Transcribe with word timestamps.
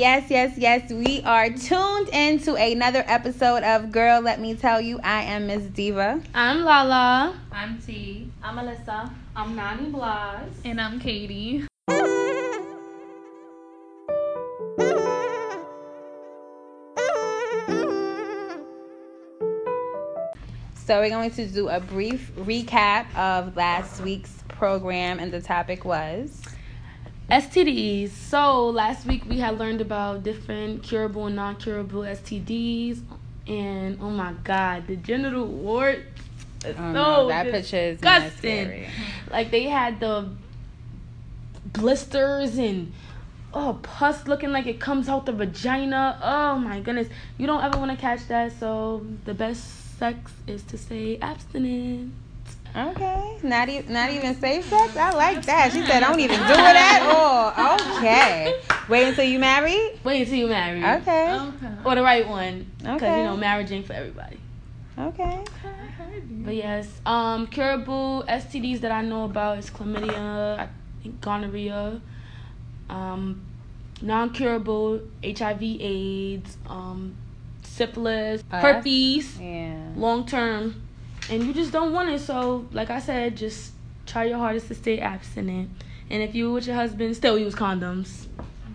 Yes, 0.00 0.30
yes, 0.30 0.56
yes. 0.56 0.90
We 0.90 1.20
are 1.26 1.50
tuned 1.50 2.08
into 2.08 2.54
another 2.54 3.04
episode 3.06 3.62
of 3.64 3.92
Girl, 3.92 4.22
Let 4.22 4.40
Me 4.40 4.54
Tell 4.54 4.80
You. 4.80 4.98
I 5.04 5.24
am 5.24 5.46
Miss 5.46 5.64
Diva. 5.64 6.22
I'm 6.34 6.64
Lala. 6.64 7.38
I'm 7.52 7.78
T. 7.82 8.32
I'm 8.42 8.56
Alyssa. 8.56 9.12
I'm 9.36 9.54
Nani 9.54 9.90
Blas. 9.90 10.48
And 10.64 10.80
I'm 10.80 11.00
Katie. 11.00 11.66
So 20.76 20.98
we're 20.98 21.10
going 21.10 21.30
to 21.32 21.46
do 21.46 21.68
a 21.68 21.78
brief 21.78 22.32
recap 22.36 23.14
of 23.14 23.54
last 23.54 24.00
week's 24.00 24.42
program, 24.48 25.18
and 25.18 25.30
the 25.30 25.42
topic 25.42 25.84
was 25.84 26.40
STDs. 27.30 28.10
So 28.10 28.68
last 28.68 29.06
week 29.06 29.24
we 29.28 29.38
had 29.38 29.58
learned 29.58 29.80
about 29.80 30.22
different 30.22 30.82
curable 30.82 31.26
and 31.26 31.36
non-curable 31.36 32.02
STDs, 32.02 33.00
and 33.46 33.98
oh 34.00 34.10
my 34.10 34.32
God, 34.44 34.86
the 34.86 34.96
genital 34.96 35.46
wart. 35.46 36.00
Oh, 36.64 36.92
no, 36.92 37.28
that 37.28 37.50
picture 37.50 37.76
is 37.76 38.00
disgusting. 38.00 38.86
Like 39.30 39.50
they 39.50 39.64
had 39.64 40.00
the 40.00 40.28
blisters 41.72 42.58
and 42.58 42.92
oh 43.54 43.78
pus 43.82 44.26
looking 44.26 44.50
like 44.50 44.66
it 44.66 44.80
comes 44.80 45.08
out 45.08 45.24
the 45.24 45.32
vagina. 45.32 46.18
Oh 46.22 46.58
my 46.58 46.80
goodness, 46.80 47.08
you 47.38 47.46
don't 47.46 47.62
ever 47.62 47.78
want 47.78 47.90
to 47.92 47.96
catch 47.96 48.26
that. 48.28 48.52
So 48.58 49.06
the 49.24 49.34
best 49.34 49.98
sex 49.98 50.32
is 50.46 50.62
to 50.64 50.76
stay 50.76 51.18
abstinent. 51.18 52.12
Okay, 52.76 53.38
not 53.42 53.68
even 53.68 53.92
not 53.92 54.10
even 54.10 54.34
safe 54.34 54.68
sex. 54.68 54.96
I 54.96 55.10
like 55.10 55.44
that. 55.46 55.72
She 55.72 55.84
said, 55.84 56.02
"I 56.02 56.08
"Don't 56.10 56.20
even 56.20 56.38
do 56.38 56.52
it 56.52 56.76
at 56.76 57.02
all." 57.02 57.96
Okay, 57.98 58.60
wait 58.88 59.08
until 59.08 59.24
you 59.24 59.38
marry. 59.38 59.76
Wait 60.04 60.22
until 60.22 60.36
you 60.38 60.46
marry. 60.48 60.84
Okay. 61.00 61.32
okay. 61.34 61.74
Or 61.84 61.94
the 61.94 62.02
right 62.02 62.28
one. 62.28 62.70
Because 62.78 63.02
you 63.16 63.24
know 63.24 63.36
marriage 63.36 63.72
ain't 63.72 63.86
for 63.86 63.94
everybody. 63.94 64.38
Okay. 64.98 65.42
But 66.42 66.54
yes, 66.54 66.88
um, 67.04 67.46
curable 67.48 68.24
STDs 68.28 68.80
that 68.80 68.92
I 68.92 69.02
know 69.02 69.24
about 69.24 69.58
is 69.58 69.70
chlamydia, 69.70 70.58
I 70.58 70.68
think 71.02 71.20
gonorrhea, 71.20 72.00
um, 72.88 73.42
non-curable 74.02 75.00
HIV/AIDS, 75.22 76.56
um, 76.66 77.14
syphilis, 77.62 78.42
herpes, 78.50 79.38
Yeah. 79.38 79.74
long 79.96 80.26
term, 80.26 80.82
and 81.28 81.44
you 81.44 81.52
just 81.52 81.72
don't 81.72 81.92
want 81.92 82.08
it. 82.08 82.20
So, 82.20 82.66
like 82.72 82.90
I 82.90 83.00
said, 83.00 83.36
just 83.36 83.72
try 84.06 84.24
your 84.24 84.38
hardest 84.38 84.68
to 84.68 84.74
stay 84.74 84.98
abstinent. 84.98 85.70
And 86.08 86.22
if 86.22 86.34
you 86.34 86.52
with 86.52 86.66
your 86.66 86.76
husband, 86.76 87.14
still 87.16 87.38
use 87.38 87.54
condoms. 87.54 88.26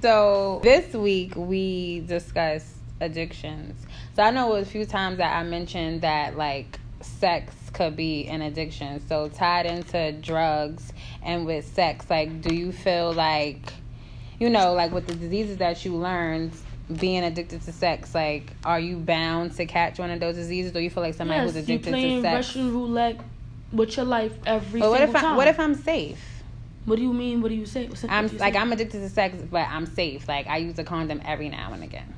So 0.01 0.59
this 0.63 0.93
week 0.93 1.35
we 1.35 2.01
discussed 2.01 2.75
addictions. 3.01 3.85
So 4.15 4.23
I 4.23 4.31
know 4.31 4.53
a 4.53 4.63
few 4.63 4.85
times 4.85 5.17
that 5.17 5.35
I 5.35 5.43
mentioned 5.43 6.01
that 6.01 6.37
like 6.37 6.79
sex 7.01 7.53
could 7.73 7.95
be 7.95 8.27
an 8.27 8.41
addiction. 8.41 9.05
So 9.07 9.29
tied 9.29 9.65
into 9.65 10.13
drugs 10.13 10.93
and 11.21 11.45
with 11.45 11.65
sex, 11.65 12.09
like 12.09 12.41
do 12.41 12.53
you 12.53 12.71
feel 12.71 13.13
like 13.13 13.73
you 14.39 14.49
know, 14.49 14.73
like 14.73 14.91
with 14.91 15.07
the 15.07 15.15
diseases 15.15 15.57
that 15.57 15.85
you 15.85 15.95
learned 15.95 16.51
being 16.93 17.23
addicted 17.23 17.61
to 17.63 17.71
sex, 17.71 18.13
like 18.13 18.51
are 18.63 18.79
you 18.79 18.97
bound 18.97 19.55
to 19.55 19.65
catch 19.65 19.99
one 19.99 20.11
of 20.11 20.19
those 20.19 20.35
diseases 20.35 20.75
or 20.75 20.81
you 20.81 20.89
feel 20.89 21.03
like 21.03 21.15
somebody 21.15 21.39
yes, 21.39 21.53
who's 21.53 21.63
addicted 21.63 21.91
to 21.91 22.21
sex? 22.21 22.47
Russian 22.47 22.73
roulette 22.73 23.19
with 23.71 23.97
your 23.97 24.05
life 24.05 24.33
every 24.45 24.79
but 24.79 24.89
what 24.89 24.99
single 24.99 25.15
if 25.15 25.23
I 25.23 25.27
time. 25.27 25.35
what 25.37 25.47
if 25.47 25.59
I'm 25.59 25.75
safe? 25.75 26.19
What 26.85 26.97
do 26.97 27.01
you 27.01 27.13
mean? 27.13 27.41
What 27.41 27.49
do 27.49 27.55
you 27.55 27.65
say? 27.65 27.87
What 27.87 28.03
I'm 28.09 28.27
you 28.27 28.37
like 28.37 28.53
say? 28.53 28.59
I'm 28.59 28.71
addicted 28.71 28.99
to 28.99 29.09
sex, 29.09 29.35
but 29.49 29.67
I'm 29.67 29.87
safe. 29.87 30.27
Like 30.27 30.47
I 30.47 30.57
use 30.57 30.77
a 30.77 30.83
condom 30.83 31.21
every 31.25 31.49
now 31.49 31.73
and 31.73 31.83
again. 31.83 32.13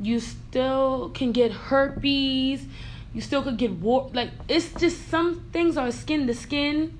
you 0.00 0.20
still 0.20 1.10
can 1.14 1.32
get 1.32 1.50
herpes. 1.52 2.66
You 3.14 3.20
still 3.22 3.42
could 3.42 3.56
get 3.56 3.72
war. 3.72 4.10
Like 4.12 4.30
it's 4.48 4.72
just 4.74 5.08
some 5.08 5.40
things 5.52 5.76
are 5.78 5.90
skin 5.90 6.26
to 6.26 6.34
skin. 6.34 6.98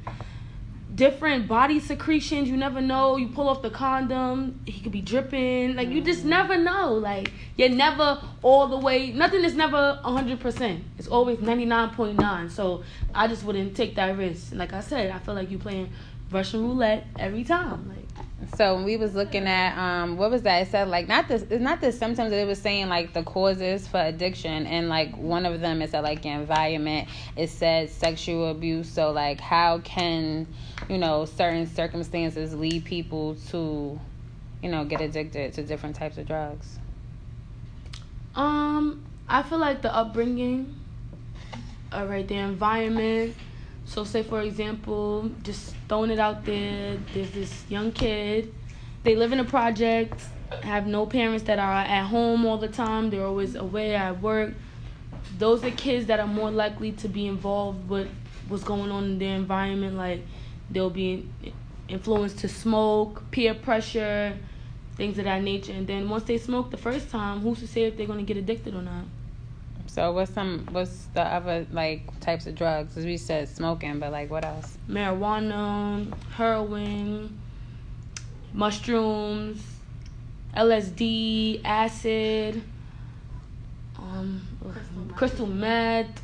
Different 0.99 1.47
body 1.47 1.79
secretions. 1.79 2.49
You 2.49 2.57
never 2.57 2.81
know. 2.81 3.17
You 3.17 3.29
pull 3.29 3.49
off 3.49 3.63
the 3.63 3.71
condom, 3.71 4.61
he 4.67 4.81
could 4.81 4.91
be 4.91 5.01
dripping. 5.01 5.77
Like 5.77 5.91
you 5.91 6.03
just 6.03 6.25
never 6.25 6.57
know. 6.59 6.93
Like 6.93 7.31
you're 7.57 7.69
never 7.69 8.21
all 8.43 8.67
the 8.67 8.79
way. 8.79 9.13
Nothing 9.13 9.45
is 9.45 9.55
never 9.55 10.01
hundred 10.03 10.41
percent. 10.41 10.83
It's 10.99 11.07
always 11.07 11.39
ninety 11.39 11.67
nine 11.67 11.91
point 11.91 12.19
nine. 12.19 12.51
So 12.51 12.83
I 13.15 13.29
just 13.29 13.45
wouldn't 13.45 13.77
take 13.77 13.95
that 13.95 14.19
risk. 14.19 14.53
Like 14.53 14.73
I 14.73 14.81
said, 14.81 15.13
I 15.13 15.21
feel 15.21 15.35
like 15.35 15.53
you 15.53 15.59
playing 15.59 15.91
Russian 16.33 16.65
roulette 16.65 17.07
every 17.17 17.45
time. 17.45 17.89
Like 17.89 18.27
So 18.54 18.76
when 18.76 18.84
we 18.84 18.97
was 18.97 19.15
looking 19.15 19.47
at 19.49 19.76
um 19.76 20.16
what 20.16 20.31
was 20.31 20.43
that? 20.43 20.62
It 20.62 20.71
said 20.71 20.88
like 20.88 21.09
not 21.09 21.28
this 21.28 21.43
it's 21.43 21.62
not 21.62 21.81
the 21.81 21.91
symptoms 21.91 22.32
it 22.32 22.47
was 22.47 22.60
saying 22.60 22.88
like 22.88 23.12
the 23.12 23.25
causes 23.25 23.88
for 23.88 24.00
addiction 24.00 24.66
and 24.66 24.88
like 24.88 25.16
one 25.16 25.44
of 25.44 25.60
them 25.60 25.82
is 25.82 25.91
that 25.91 26.04
like 26.04 26.25
environment. 26.25 27.09
It 27.37 27.50
said 27.50 27.91
sexual 27.91 28.50
abuse. 28.50 28.88
So 28.88 29.10
like 29.10 29.41
how 29.41 29.78
can, 29.81 30.47
you 30.88 30.99
know, 30.99 31.25
certain 31.25 31.66
circumstances 31.66 32.54
lead 32.54 32.84
people 32.84 33.34
to, 33.49 33.99
you 34.62 34.70
know, 34.70 34.84
get 34.84 35.00
addicted 35.00 35.55
to 35.55 35.65
different 35.65 35.97
types 35.97 36.16
of 36.16 36.26
drugs? 36.26 36.78
Um, 38.37 39.05
I 39.28 39.43
feel 39.43 39.59
like 39.59 39.82
the 39.82 39.93
upbringing, 39.93 40.76
all 41.93 42.06
right, 42.06 42.26
the 42.26 42.37
environment. 42.37 43.34
So, 43.88 44.04
say 44.04 44.22
for 44.22 44.43
example, 44.43 45.31
just 45.43 45.75
throwing 45.88 46.10
it 46.10 46.19
out 46.19 46.44
there, 46.44 46.99
there's 47.15 47.31
this 47.31 47.65
young 47.71 47.91
kid. 47.91 48.53
They 49.03 49.16
live 49.16 49.32
in 49.32 49.41
a 49.41 49.44
project, 49.44 50.22
have 50.62 50.87
no 50.87 51.06
parents 51.06 51.44
that 51.44 51.59
are 51.59 51.72
at 51.72 52.04
home 52.04 52.44
all 52.44 52.59
the 52.59 52.69
time. 52.69 53.09
They're 53.09 53.25
always 53.25 53.54
away 53.54 53.94
at 53.94 54.21
work. 54.21 54.53
Those 55.38 55.65
are 55.65 55.71
kids 55.71 56.04
that 56.06 56.21
are 56.21 56.26
more 56.26 56.50
likely 56.50 56.93
to 56.93 57.09
be 57.09 57.26
involved 57.26 57.88
with 57.88 58.09
what's 58.49 58.62
going 58.62 58.91
on 58.91 59.04
in 59.04 59.19
their 59.19 59.34
environment. 59.34 59.97
Like 59.97 60.20
they'll 60.70 60.91
be 60.91 61.26
influenced 61.88 62.41
to 62.41 62.49
smoke, 62.49 63.22
peer 63.31 63.55
pressure, 63.55 64.37
things 64.97 65.16
of 65.16 65.25
that 65.25 65.43
nature. 65.43 65.72
And 65.72 65.87
then 65.87 66.10
once 66.10 66.25
they 66.25 66.37
smoke 66.37 66.70
the 66.70 66.76
first 66.76 67.09
time, 67.10 67.41
who's 67.41 67.60
to 67.60 67.66
say 67.66 67.84
if 67.84 67.97
they're 67.97 68.06
gonna 68.06 68.22
get 68.22 68.37
addicted 68.37 68.75
or 68.75 68.82
not? 68.82 69.05
So 69.99 70.13
what's 70.13 70.33
some 70.33 70.65
what's 70.71 71.07
the 71.07 71.23
other 71.23 71.67
like 71.73 72.21
types 72.21 72.47
of 72.47 72.55
drugs? 72.55 72.97
As 72.97 73.05
we 73.05 73.17
said 73.17 73.49
smoking, 73.49 73.99
but 73.99 74.13
like 74.13 74.31
what 74.31 74.45
else? 74.45 74.79
Marijuana, 74.89 76.07
heroin, 76.35 77.37
mushrooms, 78.53 79.61
LSD, 80.57 81.63
acid, 81.65 82.63
um, 83.99 84.41
crystal 85.17 85.49
meth, 85.49 86.23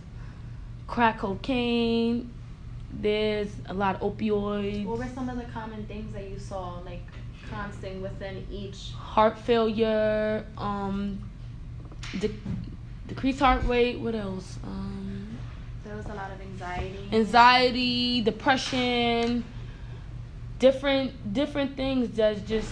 crack 0.87 1.19
cocaine. 1.19 2.33
There's 2.93 3.51
a 3.67 3.75
lot 3.75 4.01
of 4.01 4.17
opioids, 4.17 4.85
What 4.85 4.99
were 5.01 5.09
some 5.13 5.29
of 5.29 5.37
the 5.37 5.51
common 5.53 5.85
things 5.87 6.13
that 6.13 6.31
you 6.31 6.39
saw, 6.39 6.79
like 6.87 7.03
constant 7.51 8.01
within 8.01 8.47
each? 8.53 8.93
heart 8.93 9.37
failure, 9.37 10.47
um, 10.59 11.19
de- 12.21 12.31
decreased 13.07 13.41
heart 13.41 13.65
rate. 13.65 13.99
What 14.01 14.15
else? 14.15 14.59
Um, 14.65 15.37
There 15.85 15.97
was 15.97 16.07
a 16.07 16.15
lot 16.15 16.31
of 16.31 16.41
anxiety. 16.41 16.99
anxiety, 17.13 18.21
depression, 18.23 19.45
different 20.59 21.33
different 21.33 21.77
things 21.77 22.11
that's 22.17 22.41
just 22.43 22.71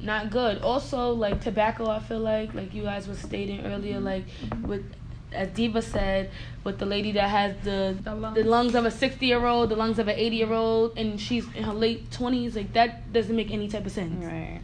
not 0.00 0.30
good. 0.30 0.60
Also, 0.62 1.12
like 1.12 1.40
tobacco, 1.40 1.88
I 1.88 2.00
feel 2.00 2.18
like 2.18 2.54
like 2.54 2.74
you 2.74 2.82
guys 2.82 3.06
were 3.06 3.14
stating 3.14 3.64
earlier, 3.66 4.00
like 4.00 4.24
with 4.62 4.84
as 5.32 5.48
Diva 5.50 5.80
said, 5.80 6.30
with 6.64 6.78
the 6.78 6.84
lady 6.84 7.12
that 7.12 7.28
has 7.30 7.54
the 7.64 7.96
The 8.02 8.14
lungs. 8.14 8.34
the 8.36 8.44
lungs 8.44 8.74
of 8.74 8.84
a 8.84 8.90
sixty 8.90 9.26
year 9.26 9.46
old, 9.46 9.70
the 9.70 9.76
lungs 9.76 9.98
of 9.98 10.08
an 10.08 10.16
eighty 10.18 10.36
year 10.36 10.52
old, 10.52 10.98
and 10.98 11.20
she's 11.20 11.46
in 11.54 11.62
her 11.64 11.72
late 11.72 12.10
twenties, 12.10 12.56
like 12.56 12.72
that 12.74 13.12
doesn't 13.12 13.34
make 13.36 13.50
any 13.50 13.68
type 13.68 13.86
of 13.86 13.92
sense. 13.92 14.22
Right. 14.24 14.60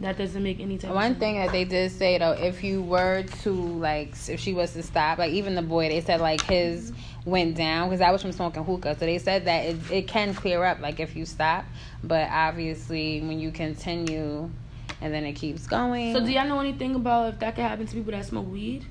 That 0.00 0.16
doesn't 0.16 0.42
make 0.42 0.60
any 0.60 0.76
of 0.76 0.84
One 0.90 1.16
thing 1.16 1.36
that 1.36 1.50
they 1.50 1.64
did 1.64 1.90
say 1.90 2.18
though, 2.18 2.32
if 2.32 2.62
you 2.62 2.82
were 2.82 3.24
to 3.42 3.50
like, 3.50 4.14
if 4.28 4.38
she 4.38 4.54
was 4.54 4.72
to 4.74 4.82
stop, 4.82 5.18
like 5.18 5.32
even 5.32 5.56
the 5.56 5.62
boy, 5.62 5.88
they 5.88 6.00
said 6.00 6.20
like 6.20 6.40
his 6.42 6.92
mm-hmm. 6.92 7.30
went 7.30 7.56
down 7.56 7.88
because 7.88 8.00
I 8.00 8.12
was 8.12 8.22
from 8.22 8.30
smoking 8.30 8.64
hookah, 8.64 8.96
so 8.98 9.06
they 9.06 9.18
said 9.18 9.46
that 9.46 9.66
it 9.66 9.90
it 9.90 10.08
can 10.08 10.34
clear 10.34 10.62
up 10.62 10.80
like 10.80 11.00
if 11.00 11.16
you 11.16 11.26
stop, 11.26 11.64
but 12.04 12.28
obviously 12.30 13.20
when 13.22 13.40
you 13.40 13.50
continue, 13.50 14.48
and 15.00 15.12
then 15.12 15.24
it 15.24 15.32
keeps 15.32 15.66
going. 15.66 16.14
So 16.14 16.20
do 16.20 16.30
y'all 16.30 16.46
know 16.46 16.60
anything 16.60 16.94
about 16.94 17.34
if 17.34 17.40
that 17.40 17.56
could 17.56 17.64
happen 17.64 17.86
to 17.86 17.94
people 17.94 18.12
that 18.12 18.24
smoke 18.24 18.50
weed? 18.50 18.84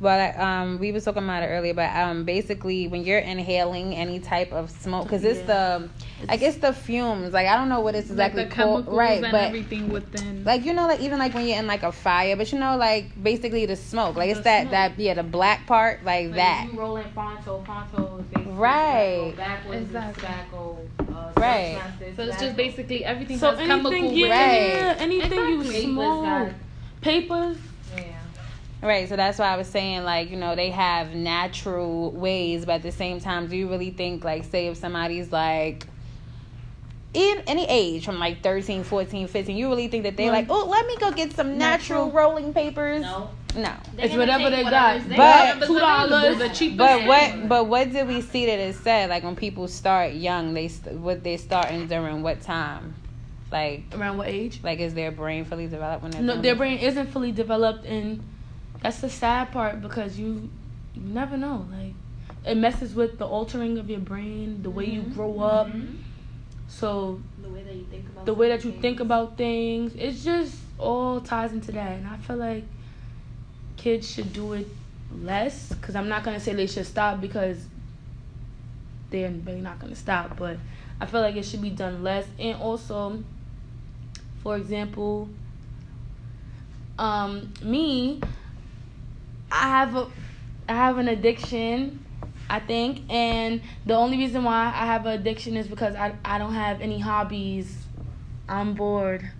But 0.00 0.38
um, 0.38 0.78
we 0.78 0.92
was 0.92 1.04
talking 1.04 1.24
about 1.24 1.42
it 1.42 1.46
earlier. 1.46 1.74
But 1.74 1.94
um, 1.96 2.24
basically, 2.24 2.86
when 2.86 3.02
you're 3.04 3.18
inhaling 3.18 3.94
any 3.96 4.20
type 4.20 4.52
of 4.52 4.70
smoke, 4.70 5.04
because 5.04 5.24
it's 5.24 5.40
the, 5.42 5.88
I 6.28 6.36
guess 6.36 6.56
the 6.56 6.72
fumes. 6.72 7.32
Like 7.32 7.48
I 7.48 7.56
don't 7.56 7.68
know 7.68 7.80
what 7.80 7.94
it's 7.96 8.08
exactly 8.10 8.42
like 8.42 8.50
the 8.50 8.54
called, 8.62 8.86
right? 8.88 9.22
and 9.22 9.32
But 9.32 9.46
everything 9.48 9.88
within. 9.88 10.44
like 10.44 10.64
you 10.64 10.72
know, 10.72 10.86
like 10.86 11.00
even 11.00 11.18
like 11.18 11.34
when 11.34 11.46
you're 11.46 11.58
in 11.58 11.66
like 11.66 11.82
a 11.82 11.90
fire, 11.90 12.36
but 12.36 12.52
you 12.52 12.58
know, 12.60 12.76
like 12.76 13.20
basically 13.20 13.66
the 13.66 13.74
smoke. 13.76 14.16
Like 14.16 14.30
it's 14.30 14.40
that 14.42 14.62
smoke. 14.62 14.70
that 14.72 14.98
yeah, 14.98 15.14
the 15.14 15.22
black 15.24 15.66
part, 15.66 16.04
like, 16.04 16.26
Like 16.28 16.36
that. 16.36 16.68
You 16.72 16.78
roll 16.78 16.96
in 16.96 17.10
Fronto, 17.10 17.62
Fronto 17.66 18.18
is 18.18 18.26
basically 18.26 18.52
Right. 18.52 19.30
tobacco, 19.32 19.36
backwards 19.36 19.82
Exactly. 19.82 20.22
tobacco, 20.22 20.78
uh, 21.00 21.32
Right. 21.36 21.74
Dutch 21.74 21.82
Master 21.84 22.04
is 22.04 22.16
so 22.16 22.22
it's 22.22 22.40
just 22.40 22.56
basically 22.56 23.04
everything 23.04 23.38
So 23.38 23.50
that's 23.54 23.60
anything, 23.68 24.04
with 24.06 24.14
yeah, 24.14 24.52
it. 24.52 24.82
Right. 24.92 25.00
anything 25.00 25.38
you 25.38 25.60
Exactly. 25.60 25.72
Papers 25.72 25.82
smoke, 25.84 26.24
got- 26.24 26.52
papers. 27.00 27.56
Yeah. 28.82 28.88
Right, 28.88 29.08
so 29.08 29.16
that's 29.16 29.38
why 29.38 29.46
I 29.46 29.56
was 29.56 29.66
saying 29.68 30.04
like, 30.04 30.30
you 30.30 30.36
know, 30.36 30.54
they 30.54 30.70
have 30.70 31.14
natural 31.14 32.10
ways, 32.12 32.64
but 32.64 32.76
at 32.76 32.82
the 32.82 32.92
same 32.92 33.20
time, 33.20 33.48
do 33.48 33.56
you 33.56 33.68
really 33.68 33.90
think 33.90 34.24
like 34.24 34.44
say 34.44 34.68
if 34.68 34.76
somebody's 34.76 35.32
like 35.32 35.86
in 37.14 37.42
any 37.46 37.66
age 37.68 38.04
from 38.04 38.18
like 38.18 38.42
13, 38.42 38.84
14, 38.84 39.26
15, 39.28 39.56
you 39.56 39.68
really 39.68 39.88
think 39.88 40.04
that 40.04 40.16
they 40.16 40.24
Well, 40.24 40.32
like, 40.34 40.46
"Oh, 40.50 40.66
let 40.68 40.86
me 40.86 40.96
go 40.98 41.10
get 41.10 41.32
some 41.32 41.56
natural, 41.58 42.06
natural- 42.06 42.10
rolling 42.10 42.52
papers?" 42.52 43.00
No. 43.02 43.30
No. 43.56 43.72
They're 43.96 44.06
It's 44.06 44.14
whatever 44.14 44.50
they 44.50 44.62
whatever's 44.62 45.02
got. 45.04 45.08
there. 45.08 45.16
But- 45.58 45.66
Two 45.66 45.76
available, 45.76 46.08
dollars. 46.10 46.38
the 46.38 46.48
cheapest. 46.50 46.76
But 46.78 47.06
what 47.06 47.48
but 47.48 47.66
what 47.66 47.90
did 47.90 48.06
we 48.06 48.20
see 48.20 48.46
that 48.46 48.58
it 48.58 48.74
said 48.76 49.08
like 49.10 49.24
when 49.24 49.34
people 49.36 49.66
start 49.68 50.12
young, 50.12 50.52
they 50.54 50.68
st- 50.68 50.96
what 50.98 51.24
they 51.24 51.36
starting 51.38 51.86
during 51.88 52.22
what 52.22 52.42
time? 52.42 52.94
Like 53.50 53.84
Around 53.94 54.18
what 54.18 54.28
age? 54.28 54.60
like 54.62 54.78
is 54.78 54.92
their 54.92 55.10
brain 55.10 55.46
fully 55.46 55.66
developed 55.66 56.02
when 56.02 56.12
they're 56.12 56.20
No, 56.22 56.34
doing 56.34 56.42
their 56.42 56.54
brain 56.54 56.78
isn't 56.78 57.06
fully 57.10 57.32
developed, 57.32 57.86
and 57.86 58.22
that's 58.82 59.00
the 59.00 59.10
sad 59.10 59.50
part 59.52 59.80
because 59.82 60.18
you, 60.18 60.48
you 60.94 61.02
never 61.02 61.36
know. 61.36 61.66
Like, 61.70 61.94
it 62.44 62.56
messes 62.56 62.94
with 62.94 63.18
the 63.18 63.26
altering 63.26 63.78
of 63.78 63.90
your 63.90 64.00
brain, 64.00 64.62
the 64.62 64.70
way 64.70 64.86
you 64.86 65.02
Mhm. 65.02 65.14
grow 65.14 65.40
up. 65.40 65.68
Mhm. 65.68 65.96
So 66.68 67.20
The 67.42 67.48
way 67.48 67.62
that 67.62 67.74
you 67.74 67.84
think 67.90 68.08
about 68.08 68.26
the 68.26 68.34
way 68.34 68.48
that 68.48 68.64
you 68.64 68.70
certain 68.70 68.80
think 68.82 68.98
things. 68.98 69.06
about 69.06 69.36
things, 69.36 69.94
it's 69.96 70.22
just 70.24 70.56
all 70.78 71.20
ties 71.20 71.52
into 71.52 71.72
that. 71.72 71.92
And 71.98 72.06
I 72.06 72.16
feel 72.18 72.36
like 72.36 72.64
kids 73.76 74.10
should 74.10 74.32
do 74.32 74.52
it 74.52 74.66
less. 75.22 75.74
Cause 75.80 75.96
I'm 75.96 76.08
not 76.08 76.22
gonna 76.24 76.40
say 76.40 76.52
they 76.54 76.66
should 76.66 76.86
stop 76.86 77.20
because 77.20 77.66
they're 79.10 79.30
really 79.30 79.60
not 79.60 79.78
gonna 79.78 79.94
stop. 79.96 80.36
But 80.36 80.58
I 81.00 81.06
feel 81.06 81.20
like 81.20 81.36
it 81.36 81.44
should 81.44 81.62
be 81.62 81.70
done 81.70 82.02
less. 82.02 82.26
And 82.38 82.60
also, 82.60 83.22
for 84.42 84.56
example, 84.56 85.28
um, 86.98 87.52
me, 87.62 88.20
I 89.50 89.68
have 89.68 89.94
a, 89.94 90.06
I 90.68 90.74
have 90.74 90.98
an 90.98 91.08
addiction. 91.08 92.04
I 92.50 92.60
think, 92.60 93.02
and 93.10 93.60
the 93.84 93.94
only 93.94 94.16
reason 94.16 94.42
why 94.42 94.72
I 94.74 94.86
have 94.86 95.04
an 95.04 95.12
addiction 95.20 95.54
is 95.56 95.68
because 95.68 95.94
I 95.94 96.14
I 96.24 96.38
don't 96.38 96.54
have 96.54 96.80
any 96.80 96.98
hobbies. 96.98 97.76
I'm 98.48 98.72
bored. 98.72 99.30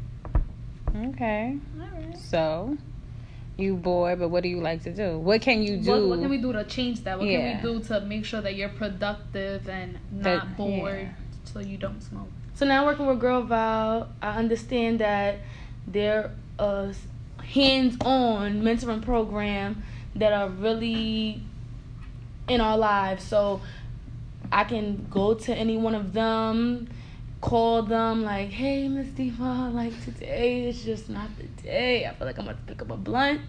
Okay. 0.95 1.57
Alright. 1.81 2.19
So, 2.19 2.77
you 3.57 3.77
bored, 3.77 4.19
but 4.19 4.29
what 4.29 4.43
do 4.43 4.49
you 4.51 4.61
like 4.61 4.83
to 4.83 4.93
do? 4.93 5.19
What 5.19 5.41
can 5.41 5.63
you 5.63 5.79
do? 5.79 5.91
What, 5.91 6.09
what 6.09 6.21
can 6.21 6.29
we 6.31 6.39
do 6.39 6.53
to 6.53 6.65
change 6.65 7.03
that? 7.05 7.19
What 7.19 7.27
Yeah. 7.29 7.61
can 7.61 7.73
we 7.73 7.81
do 7.81 7.85
to 7.87 8.01
make 8.03 8.25
sure 8.27 8.43
that 8.43 8.57
you're 8.57 8.69
productive 8.69 9.69
and 9.69 9.99
That- 10.13 10.45
not 10.47 10.57
bored, 10.59 11.01
yeah. 11.03 11.09
so 11.45 11.61
you 11.61 11.79
don't 11.79 12.03
smoke? 12.03 12.29
So 12.55 12.67
now 12.67 12.85
working 12.85 13.07
with 13.07 13.21
Girl 13.21 13.43
Val, 13.43 14.09
I 14.21 14.37
understand 14.37 14.99
that 14.99 15.39
there 15.87 16.33
uh, 16.59 16.63
are 16.65 16.93
a 17.39 17.43
hands-on 17.43 18.63
mentoring 18.63 19.01
program 19.03 19.83
that 20.17 20.33
are 20.33 20.49
really 20.49 21.43
in 22.49 22.61
our 22.61 22.79
lives. 22.79 23.25
So 23.25 23.61
I 24.51 24.65
can 24.65 25.07
go 25.11 25.35
to 25.35 25.55
any 25.55 25.77
one 25.77 25.95
of 25.95 26.13
them, 26.13 26.89
call 27.41 27.83
them 27.83 28.25
like, 28.25 28.51
"Hey, 28.51 28.89
Miss 28.89 29.09
Diva, 29.09 29.71
like 29.73 29.93
today 30.05 30.69
is 30.69 30.85
just 30.85 31.09
not 31.09 31.29
the 31.37 31.45
day. 31.63 32.07
I 32.07 32.15
feel 32.15 32.27
like 32.27 32.39
I'm 32.39 32.45
about 32.45 32.67
to 32.67 32.73
pick 32.73 32.83
up 32.83 32.91
a 32.91 32.97
blunt." 32.97 33.41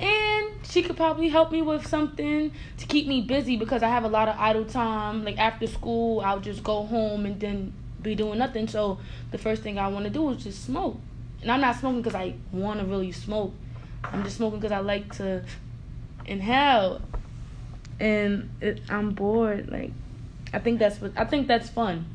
And 0.00 0.50
she 0.64 0.82
could 0.82 0.96
probably 0.96 1.28
help 1.28 1.52
me 1.52 1.62
with 1.62 1.86
something 1.86 2.50
to 2.78 2.86
keep 2.86 3.06
me 3.06 3.20
busy 3.20 3.56
because 3.56 3.82
I 3.82 3.88
have 3.88 4.04
a 4.04 4.08
lot 4.08 4.28
of 4.28 4.36
idle 4.38 4.64
time. 4.64 5.24
Like 5.24 5.38
after 5.38 5.66
school, 5.66 6.20
I'll 6.20 6.40
just 6.40 6.64
go 6.64 6.84
home 6.84 7.26
and 7.26 7.38
then 7.38 7.72
be 8.02 8.14
doing 8.14 8.38
nothing. 8.38 8.66
So 8.66 8.98
the 9.30 9.38
first 9.38 9.62
thing 9.62 9.78
I 9.78 9.88
want 9.88 10.04
to 10.04 10.10
do 10.10 10.30
is 10.30 10.42
just 10.42 10.64
smoke. 10.64 10.98
And 11.42 11.50
I'm 11.50 11.60
not 11.60 11.76
smoking 11.76 12.02
because 12.02 12.14
I 12.14 12.34
want 12.52 12.80
to 12.80 12.86
really 12.86 13.12
smoke. 13.12 13.52
I'm 14.02 14.24
just 14.24 14.36
smoking 14.36 14.58
because 14.58 14.72
I 14.72 14.80
like 14.80 15.14
to 15.16 15.44
inhale. 16.26 17.00
And 18.00 18.50
it, 18.60 18.82
I'm 18.88 19.10
bored. 19.12 19.70
Like 19.70 19.92
I 20.52 20.58
think 20.58 20.78
that's 20.78 21.00
what 21.00 21.12
I 21.16 21.24
think 21.24 21.48
that's 21.48 21.68
fun. 21.68 22.06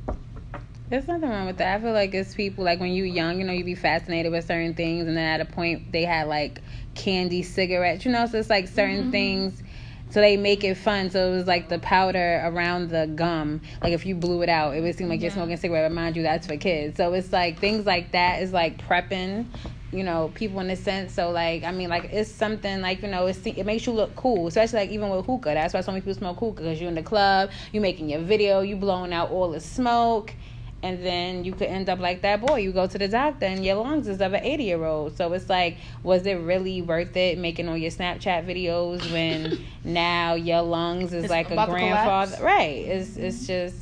There's 0.89 1.07
nothing 1.07 1.29
wrong 1.29 1.45
with 1.45 1.57
that. 1.57 1.79
I 1.79 1.81
feel 1.83 1.93
like 1.93 2.13
it's 2.15 2.33
people 2.33 2.63
like 2.63 2.79
when 2.79 2.91
you're 2.93 3.05
young, 3.05 3.37
you 3.39 3.45
know, 3.45 3.53
you 3.53 3.63
be 3.63 3.75
fascinated 3.75 4.31
with 4.31 4.45
certain 4.47 4.73
things, 4.73 5.07
and 5.07 5.15
then 5.15 5.39
at 5.39 5.39
a 5.39 5.45
point 5.45 5.91
they 5.91 6.03
had 6.03 6.27
like 6.27 6.61
candy 6.95 7.43
cigarettes, 7.43 8.05
you 8.05 8.11
know. 8.11 8.25
So 8.25 8.39
it's 8.39 8.49
like 8.49 8.67
certain 8.67 9.05
Mhm. 9.05 9.11
things. 9.11 9.63
So 10.09 10.21
they 10.21 10.37
make 10.37 10.63
it 10.63 10.73
fun. 10.75 11.11
So 11.11 11.31
it 11.31 11.35
was 11.35 11.45
like 11.45 11.69
the 11.69 11.77
powder 11.77 12.41
around 12.43 12.89
the 12.89 13.05
gum. 13.05 13.61
Like 13.83 13.93
if 13.93 14.07
you 14.07 14.15
blew 14.15 14.41
it 14.41 14.49
out, 14.49 14.75
it 14.75 14.81
would 14.81 14.95
seem 14.95 15.07
like 15.07 15.21
you're 15.21 15.29
smoking 15.29 15.53
a 15.53 15.57
cigarette. 15.57 15.87
But 15.91 15.93
mind 15.95 16.15
you, 16.15 16.23
that's 16.23 16.47
for 16.47 16.57
kids. 16.57 16.97
So 16.97 17.13
it's 17.13 17.31
like 17.31 17.59
things 17.59 17.85
like 17.85 18.11
that 18.13 18.41
is 18.41 18.51
like 18.51 18.79
prepping. 18.87 19.45
You 19.91 20.03
know, 20.03 20.31
people 20.35 20.59
in 20.59 20.69
a 20.69 20.75
sense. 20.75 21.13
So 21.13 21.31
like, 21.31 21.63
I 21.63 21.71
mean, 21.71 21.89
like 21.89 22.09
it's 22.11 22.31
something 22.31 22.81
like 22.81 23.01
you 23.01 23.07
know, 23.07 23.25
it's, 23.27 23.39
it 23.45 23.65
makes 23.65 23.85
you 23.87 23.93
look 23.93 24.15
cool. 24.15 24.47
Especially 24.47 24.79
like 24.79 24.89
even 24.91 25.09
with 25.09 25.25
hookah. 25.25 25.53
That's 25.53 25.73
why 25.73 25.81
so 25.81 25.91
many 25.91 26.01
people 26.01 26.15
smoke 26.15 26.39
hookah 26.39 26.61
because 26.61 26.79
you're 26.79 26.89
in 26.89 26.95
the 26.95 27.03
club, 27.03 27.51
you're 27.71 27.81
making 27.81 28.09
your 28.09 28.21
video, 28.21 28.61
you 28.61 28.75
blowing 28.75 29.13
out 29.13 29.31
all 29.31 29.51
the 29.51 29.59
smoke 29.59 30.33
and 30.81 31.05
then 31.05 31.43
you 31.43 31.51
could 31.51 31.67
end 31.67 31.89
up 31.89 31.99
like 31.99 32.21
that 32.21 32.41
boy. 32.41 32.57
You 32.57 32.71
go 32.71 32.87
to 32.87 32.97
the 32.97 33.07
doctor 33.07 33.45
and 33.45 33.65
your 33.65 33.75
lungs 33.75 34.07
is 34.07 34.21
of 34.21 34.33
an 34.33 34.43
80 34.43 34.63
year 34.63 34.83
old. 34.85 35.17
So 35.17 35.31
it's 35.33 35.49
like, 35.49 35.77
was 36.03 36.25
it 36.25 36.35
really 36.35 36.81
worth 36.81 37.15
it 37.17 37.37
making 37.37 37.67
all 37.67 37.77
your 37.77 37.91
Snapchat 37.91 38.45
videos 38.45 39.11
when 39.11 39.57
now 39.83 40.35
your 40.35 40.61
lungs 40.61 41.13
is 41.13 41.25
It's 41.25 41.31
like 41.31 41.51
a 41.51 41.65
grandfather? 41.65 42.43
Right. 42.43 42.85
It's 42.85 43.17
it's 43.17 43.45
just 43.45 43.75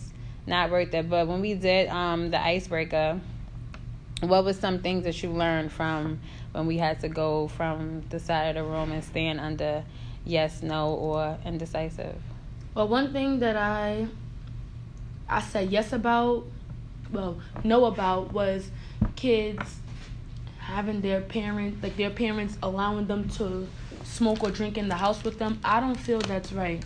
not 0.48 0.72
worth 0.72 0.94
it. 0.94 1.10
But 1.10 1.28
when 1.28 1.42
we 1.42 1.54
did 1.54 1.90
um 1.90 2.32
the 2.32 2.42
icebreaker, 2.42 3.20
what 4.22 4.44
was 4.44 4.58
some 4.58 4.80
things 4.80 5.04
that 5.04 5.22
you 5.22 5.30
learned 5.30 5.72
from 5.72 6.20
when 6.52 6.66
we 6.66 6.78
had 6.78 7.00
to 7.02 7.10
go 7.10 7.48
from 7.48 8.02
the 8.10 8.20
side 8.20 8.56
of 8.56 8.66
the 8.66 8.72
room 8.72 8.92
and 8.92 9.04
stand 9.04 9.40
under 9.40 9.84
yes, 10.26 10.64
no, 10.64 10.94
or 10.94 11.38
indecisive? 11.46 12.16
Well, 12.74 12.88
one 12.88 13.14
thing 13.14 13.40
that 13.40 13.56
I 13.56 14.08
I 15.30 15.42
said 15.42 15.72
yes 15.72 15.94
about, 15.94 16.46
well, 17.12 17.40
no 17.64 17.86
about 17.86 18.34
was 18.34 18.72
kids 19.16 19.80
having 20.60 21.02
their 21.02 21.22
parents 21.22 21.82
like 21.82 21.96
their 21.96 22.10
parents 22.10 22.58
allowing 22.62 23.08
them 23.08 23.30
to 23.30 23.68
smoke 24.04 24.44
or 24.44 24.52
drink 24.52 24.78
in 24.78 24.90
the 24.90 24.96
house 24.96 25.24
with 25.24 25.38
them. 25.38 25.60
I 25.64 25.80
don't 25.80 25.96
feel 25.96 26.20
that's 26.20 26.52
right. 26.52 26.84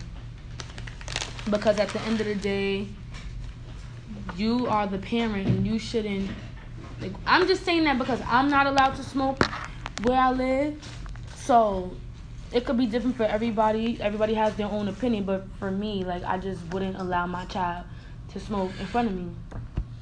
Because 1.49 1.79
at 1.79 1.89
the 1.89 2.01
end 2.01 2.19
of 2.19 2.27
the 2.27 2.35
day, 2.35 2.87
you 4.35 4.67
are 4.67 4.85
the 4.85 4.97
parent 4.99 5.47
and 5.47 5.65
you 5.65 5.79
shouldn't 5.79 6.29
like 7.01 7.11
I'm 7.25 7.47
just 7.47 7.65
saying 7.65 7.83
that 7.85 7.97
because 7.97 8.21
I'm 8.27 8.49
not 8.49 8.67
allowed 8.67 8.95
to 8.95 9.03
smoke 9.03 9.43
where 10.03 10.19
I 10.19 10.31
live. 10.31 10.75
So 11.35 11.95
it 12.51 12.65
could 12.65 12.77
be 12.77 12.85
different 12.85 13.17
for 13.17 13.23
everybody. 13.23 13.99
Everybody 13.99 14.35
has 14.35 14.55
their 14.55 14.67
own 14.67 14.87
opinion, 14.87 15.23
but 15.23 15.47
for 15.57 15.71
me, 15.71 16.03
like 16.03 16.23
I 16.23 16.37
just 16.37 16.61
wouldn't 16.71 16.97
allow 16.97 17.25
my 17.25 17.45
child 17.45 17.85
to 18.29 18.39
smoke 18.39 18.71
in 18.79 18.85
front 18.85 19.09
of 19.09 19.15
me. 19.15 19.31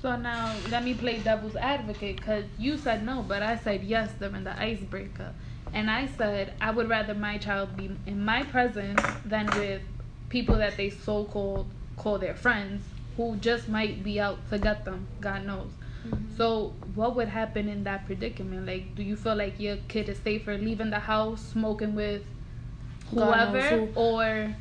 So 0.02 0.16
now 0.16 0.56
let 0.70 0.84
me 0.84 0.94
play 0.94 1.20
devil's 1.20 1.56
advocate 1.56 2.18
because 2.18 2.46
you 2.58 2.78
said 2.78 3.06
no, 3.06 3.24
but 3.28 3.42
I 3.42 3.58
said 3.58 3.84
yes 3.84 4.12
during 4.20 4.44
the 4.44 4.60
icebreaker. 4.62 5.34
And 5.74 5.90
I 5.90 6.08
said 6.18 6.54
I 6.60 6.72
would 6.72 6.90
rather 6.90 7.14
my 7.14 7.38
child 7.38 7.78
be 7.78 7.92
in 8.06 8.24
my 8.24 8.44
presence 8.44 9.02
than 9.26 9.48
with 9.48 9.82
people 10.30 10.56
that 10.58 10.78
they 10.78 10.90
so 10.90 11.26
called 11.26 11.70
call 11.98 12.18
their 12.18 12.36
friends 12.36 12.84
who 13.18 13.36
just 13.38 13.68
might 13.68 14.04
be 14.04 14.20
out 14.20 14.38
to 14.50 14.58
get 14.58 14.86
them, 14.86 15.08
God 15.20 15.46
knows. 15.46 15.72
Mm-hmm. 16.08 16.38
So 16.38 16.74
what 16.96 17.16
would 17.16 17.28
happen 17.28 17.68
in 17.68 17.84
that 17.84 18.06
predicament? 18.06 18.66
Like 18.66 18.96
do 18.96 19.04
you 19.04 19.16
feel 19.16 19.36
like 19.36 19.60
your 19.60 19.78
kid 19.88 20.10
is 20.10 20.18
safer 20.20 20.58
leaving 20.58 20.90
the 20.90 21.00
house 21.00 21.42
smoking 21.42 21.96
with 21.96 22.24
whoever 23.12 23.62
who. 23.62 23.90
or 23.96 24.56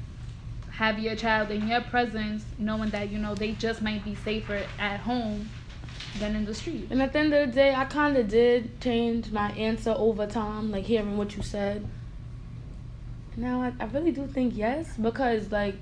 have 0.71 0.99
your 0.99 1.17
child 1.17 1.51
in 1.51 1.67
your 1.69 1.81
presence 1.81 2.45
knowing 2.57 2.91
that 2.91 3.11
you 3.11 3.19
know 3.19 3.35
they 3.35 3.53
just 3.53 3.83
might 3.83 4.05
be 4.05 4.15
safer 4.15 4.65
at 4.79 5.01
home 5.01 5.49
than 6.19 6.37
in 6.37 6.45
the 6.45 6.55
street 6.55 6.87
And 6.91 7.03
at 7.03 7.13
the 7.13 7.19
end 7.19 7.35
of 7.35 7.49
the 7.49 7.55
day, 7.55 7.75
I 7.75 7.85
kind 7.85 8.17
of 8.17 8.29
did 8.29 8.81
change 8.81 9.31
my 9.31 9.51
answer 9.53 9.95
over 9.97 10.27
time, 10.27 10.71
like 10.71 10.85
hearing 10.85 11.17
what 11.17 11.37
you 11.37 11.43
said. 11.43 11.87
Now 13.37 13.63
I, 13.63 13.73
I 13.79 13.85
really 13.87 14.11
do 14.13 14.27
think 14.27 14.57
yes, 14.57 14.97
because 15.01 15.53
like 15.53 15.77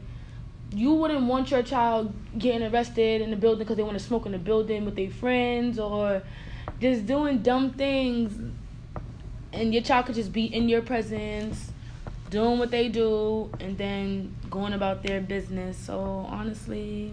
you 0.72 0.92
wouldn't 0.94 1.24
want 1.26 1.50
your 1.50 1.62
child 1.62 2.12
getting 2.38 2.62
arrested 2.66 3.20
in 3.22 3.30
the 3.30 3.36
building 3.36 3.60
because 3.60 3.76
they 3.76 3.82
want 3.82 3.98
to 3.98 4.04
smoke 4.04 4.26
in 4.26 4.32
the 4.32 4.38
building 4.38 4.84
with 4.84 4.96
their 4.96 5.10
friends 5.10 5.78
or 5.78 6.22
just 6.80 7.06
doing 7.06 7.38
dumb 7.38 7.70
things, 7.70 8.38
and 9.52 9.72
your 9.72 9.82
child 9.82 10.06
could 10.06 10.14
just 10.14 10.32
be 10.32 10.44
in 10.44 10.68
your 10.68 10.82
presence 10.82 11.72
doing 12.28 12.58
what 12.58 12.70
they 12.70 12.88
do 12.88 13.50
and 13.60 13.78
then 13.78 14.34
going 14.50 14.72
about 14.72 15.02
their 15.02 15.20
business. 15.20 15.76
So 15.76 16.26
honestly, 16.28 17.12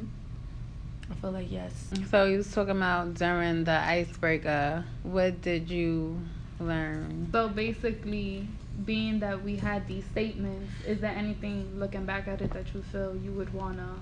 I 1.10 1.14
feel 1.16 1.32
like 1.32 1.52
yes. 1.52 1.92
So 2.10 2.26
you 2.26 2.38
was 2.38 2.52
talking 2.52 2.78
about 2.78 3.14
during 3.14 3.64
the 3.64 3.80
icebreaker. 3.80 4.84
What 5.04 5.42
did 5.42 5.70
you 5.70 6.20
learn? 6.60 7.30
So 7.32 7.48
basically, 7.48 8.48
being 8.86 9.20
that 9.20 9.44
we 9.44 9.56
had 9.56 9.88
these 9.88 10.04
statements, 10.06 10.72
is 10.86 11.00
there 11.00 11.16
anything 11.16 11.80
looking 11.80 12.06
back 12.06 12.28
at 12.28 12.42
it 12.42 12.52
that 12.54 12.74
you 12.74 12.82
feel 12.82 13.16
you 13.16 13.32
would 13.32 13.54
wanna 13.54 13.96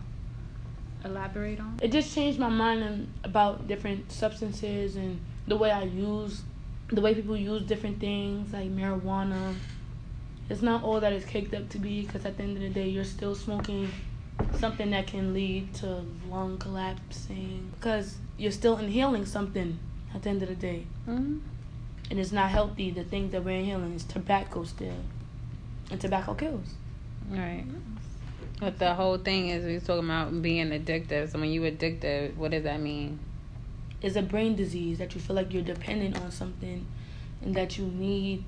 elaborate 1.04 1.60
on? 1.60 1.78
It 1.82 1.92
just 1.92 2.14
changed 2.16 2.40
my 2.40 2.50
mind 2.50 3.12
about 3.24 3.68
different 3.68 4.12
substances 4.12 4.96
and 4.96 5.20
the 5.48 5.58
way 5.58 5.72
I 5.72 5.84
use, 5.84 6.42
the 6.90 7.02
way 7.02 7.14
people 7.14 7.36
use 7.36 7.64
different 7.64 8.00
things 8.00 8.54
like 8.54 8.70
marijuana. 8.70 9.56
It's 10.50 10.62
not 10.62 10.84
all 10.84 11.00
that 11.00 11.14
it's 11.14 11.26
caked 11.26 11.54
up 11.54 11.70
to 11.70 11.80
be 11.80 12.06
because 12.06 12.26
at 12.26 12.38
the 12.38 12.44
end 12.44 12.58
of 12.58 12.64
the 12.64 12.70
day, 12.70 12.90
you're 12.90 13.04
still 13.04 13.36
smoking 13.36 13.90
something 14.58 14.92
that 14.92 15.08
can 15.08 15.34
lead 15.34 15.74
to 15.76 16.04
lung 16.30 16.58
collapsing 16.58 17.72
because 17.80 18.16
you're 18.38 18.52
still 18.52 18.78
inhaling 18.78 19.26
something 19.26 19.80
at 20.14 20.24
the 20.24 20.30
end 20.30 20.42
of 20.42 20.50
the 20.50 20.56
day. 20.56 20.86
hmm 21.06 21.38
And 22.12 22.20
it's 22.20 22.34
not 22.34 22.50
healthy. 22.50 22.92
The 22.92 23.06
things 23.06 23.32
that 23.32 23.46
we're 23.46 23.58
inhaling 23.58 23.94
is 23.94 24.04
tobacco 24.04 24.66
still. 24.66 24.98
And 25.90 26.00
tobacco 26.00 26.34
kills. 26.34 26.74
Right. 27.30 27.64
But 28.60 28.80
the 28.80 28.94
whole 28.94 29.18
thing 29.18 29.48
is 29.48 29.64
we 29.64 29.76
was 29.76 29.84
talking 29.84 30.04
about 30.04 30.42
being 30.42 30.72
addictive. 30.72 31.32
So 31.32 31.40
when 31.40 31.52
you're 31.52 31.72
addictive, 31.72 32.36
what 32.36 32.52
does 32.52 32.66
that 32.66 32.82
mean? 32.82 33.18
It's 34.02 34.18
a 34.18 34.22
brain 34.22 34.58
disease 34.58 34.98
that 34.98 35.16
you 35.16 35.22
feel 35.22 35.38
like 35.38 35.54
you're 35.54 35.64
dependent 35.64 36.20
on 36.20 36.32
something 36.32 36.86
and 37.42 37.56
that 37.56 37.78
you 37.78 37.86
need 37.86 38.44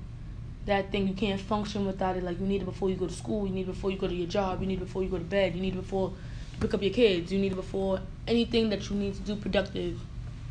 that 0.66 0.92
thing. 0.92 1.08
You 1.08 1.14
can't 1.14 1.40
function 1.40 1.86
without 1.86 2.18
it. 2.18 2.22
Like 2.22 2.38
you 2.38 2.46
need 2.46 2.60
it 2.60 2.66
before 2.66 2.90
you 2.90 2.96
go 2.96 3.06
to 3.06 3.14
school, 3.14 3.46
you 3.46 3.54
need 3.54 3.62
it 3.62 3.72
before 3.72 3.90
you 3.90 3.96
go 3.96 4.08
to 4.08 4.14
your 4.14 4.28
job, 4.28 4.60
you 4.60 4.66
need 4.66 4.76
it 4.76 4.84
before 4.84 5.02
you 5.02 5.08
go 5.08 5.16
to 5.16 5.24
bed, 5.24 5.54
you 5.54 5.62
need 5.62 5.72
it 5.72 5.80
before 5.80 6.10
you 6.10 6.58
pick 6.60 6.74
up 6.74 6.82
your 6.82 6.92
kids, 6.92 7.32
you 7.32 7.38
need 7.38 7.52
it 7.52 7.56
before 7.56 7.98
anything 8.28 8.68
that 8.68 8.90
you 8.90 8.96
need 8.96 9.14
to 9.14 9.20
do 9.22 9.36
productive. 9.36 9.98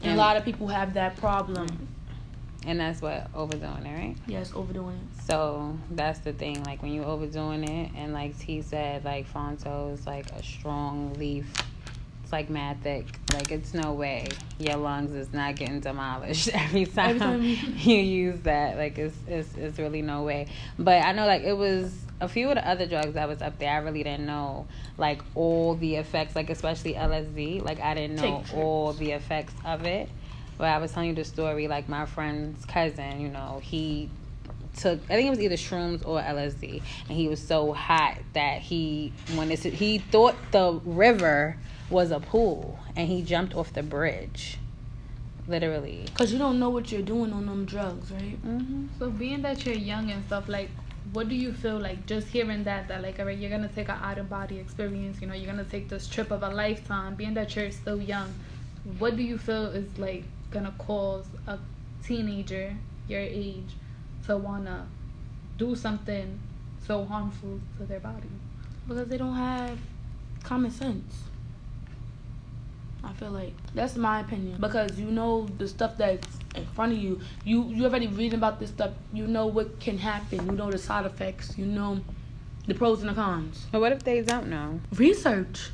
And 0.02 0.14
a 0.14 0.16
lot 0.16 0.36
of 0.36 0.44
people 0.44 0.68
have 0.68 0.96
that 0.96 1.16
problem. 1.18 1.68
And 2.66 2.80
that's 2.80 3.02
what 3.02 3.28
overdoing 3.36 3.86
it, 3.86 3.94
right? 3.94 4.16
Yes, 4.26 4.52
overdoing 4.56 4.96
it. 4.96 5.22
So 5.26 5.78
that's 5.92 6.20
the 6.20 6.34
thing. 6.34 6.64
Like 6.64 6.82
when 6.82 6.94
you're 6.94 7.06
overdoing 7.06 7.64
it, 7.64 7.92
and 7.96 8.14
like 8.14 8.38
T 8.40 8.62
said, 8.62 9.04
like 9.04 9.28
Fronto 9.28 9.90
is 9.94 10.06
like 10.08 10.32
a 10.32 10.42
strong 10.44 11.14
leaf. 11.20 11.54
It's 12.24 12.32
like 12.32 12.50
mad 12.50 12.82
thick. 12.82 13.06
Like 13.34 13.52
it's 13.52 13.74
no 13.74 13.94
way 13.94 14.30
your 14.60 14.78
lungs 14.78 15.12
is 15.12 15.34
not 15.34 15.56
getting 15.58 15.82
demolished 15.82 16.48
every 16.54 16.86
time, 16.86 17.10
Every 17.10 17.20
time 17.20 17.44
you- 17.44 17.58
you 17.96 18.02
use 18.32 18.40
that. 18.42 18.78
Like 18.78 18.98
it's 18.98 19.16
it's 19.28 19.56
it's 19.56 19.78
really 19.80 20.02
no 20.02 20.24
way. 20.24 20.48
But 20.80 21.04
I 21.04 21.12
know 21.12 21.26
like 21.26 21.44
it 21.44 21.58
was 21.58 22.00
a 22.22 22.30
few 22.30 22.48
of 22.48 22.56
the 22.56 22.66
other 22.66 22.86
drugs 22.86 23.16
that 23.16 23.28
was 23.28 23.42
up 23.42 23.60
there. 23.60 23.72
I 23.74 23.78
really 23.80 24.04
didn't 24.04 24.26
know 24.26 24.68
like 24.98 25.22
all 25.36 25.76
the 25.76 25.96
effects. 25.98 26.34
Like 26.34 26.50
especially 26.50 26.94
LSD. 26.94 27.62
Like 27.62 27.82
I 27.82 27.94
didn't 27.94 28.16
know 28.16 28.44
all 28.54 28.94
the 28.94 29.12
effects 29.12 29.54
of 29.66 29.86
it. 29.86 30.10
But 30.58 30.68
I 30.68 30.78
was 30.78 30.92
telling 30.92 31.10
you 31.10 31.16
the 31.16 31.24
story. 31.26 31.68
Like 31.68 31.90
my 31.90 32.06
friend's 32.06 32.66
cousin, 32.66 33.20
you 33.22 33.30
know, 33.30 33.60
he 33.64 34.10
took 34.76 35.00
I 35.10 35.16
think 35.16 35.28
it 35.28 35.30
was 35.30 35.40
either 35.40 35.56
shrooms 35.56 36.06
or 36.08 36.22
LSD, 36.22 36.82
and 37.08 37.18
he 37.18 37.28
was 37.28 37.46
so 37.46 37.74
hot 37.74 38.18
that 38.34 38.62
he 38.62 39.14
when 39.36 39.52
it's, 39.52 39.64
he 39.64 40.00
thought 40.00 40.36
the 40.52 40.80
river 40.86 41.58
was 41.90 42.12
a 42.12 42.20
pool, 42.20 42.80
and 42.96 43.08
he 43.08 43.22
jumped 43.22 43.54
off 43.56 43.74
the 43.74 43.84
bridge, 43.84 44.58
literally. 45.48 46.04
Because 46.06 46.32
you 46.34 46.40
don't 46.40 46.60
know 46.60 46.70
what 46.70 46.92
you're 46.92 47.02
doing 47.02 47.34
on 47.34 47.46
them 47.46 47.66
drugs, 47.66 48.12
right? 48.12 48.38
hmm 48.38 48.88
So 48.98 49.12
being 49.12 49.42
that 49.44 49.66
you're 49.66 49.76
young 49.76 50.10
and 50.10 50.26
stuff, 50.26 50.48
like, 50.48 50.72
what 51.12 51.30
do 51.30 51.36
you 51.36 51.54
feel 51.54 51.78
like 51.78 52.06
just 52.06 52.28
hearing 52.28 52.64
that? 52.64 52.88
That 52.88 53.02
like, 53.02 53.20
alright, 53.20 53.38
you're 53.38 53.50
gonna 53.52 53.68
take 53.68 53.90
an 53.90 53.98
out 54.02 54.18
of 54.18 54.30
body 54.30 54.58
experience. 54.60 55.22
You 55.22 55.28
know, 55.28 55.34
you're 55.34 55.52
gonna 55.52 55.66
take 55.66 55.90
this 55.90 56.08
trip 56.08 56.32
of 56.32 56.42
a 56.44 56.50
lifetime. 56.50 57.16
Being 57.16 57.34
that 57.36 57.56
you're 57.56 57.72
still 57.72 58.02
young, 58.02 58.34
what 58.98 59.16
do 59.16 59.24
you 59.24 59.38
feel 59.38 59.66
is 59.68 59.98
like 59.98 60.24
gonna 60.54 60.74
cause 60.78 61.26
a 61.48 61.58
teenager 62.06 62.76
your 63.08 63.20
age 63.20 63.74
to 64.26 64.38
wanna 64.38 64.88
do 65.58 65.76
something 65.76 66.40
so 66.86 67.04
harmful 67.06 67.60
to 67.78 67.86
their 67.86 68.00
body? 68.00 68.30
Because 68.88 69.08
they 69.08 69.18
don't 69.18 69.36
have 69.36 69.78
common 70.44 70.72
sense. 70.72 71.24
I 73.04 73.12
feel 73.14 73.32
like 73.32 73.54
that's 73.76 73.98
my 73.98 74.22
opinion. 74.22 74.62
Because 74.62 74.98
you 74.98 75.08
know 75.08 75.46
the 75.58 75.68
stuff 75.68 75.98
that's 75.98 76.28
in 76.56 76.66
front 76.68 76.94
of 76.94 77.00
you. 77.00 77.20
You 77.44 77.66
you 77.66 77.84
already 77.84 78.08
reading 78.08 78.38
about 78.38 78.60
this 78.60 78.70
stuff. 78.70 78.92
You 79.12 79.28
know 79.28 79.48
what 79.48 79.80
can 79.80 79.98
happen. 79.98 80.46
You 80.46 80.54
know 80.54 80.72
the 80.72 80.78
side 80.78 81.06
effects. 81.06 81.58
You 81.58 81.66
know 81.66 82.00
the 82.66 82.74
pros 82.74 83.02
and 83.02 83.10
the 83.10 83.14
cons. 83.14 83.66
But 83.72 83.82
what 83.82 83.92
if 83.92 84.04
they 84.04 84.22
don't 84.22 84.48
know? 84.48 84.80
Research. 84.96 85.72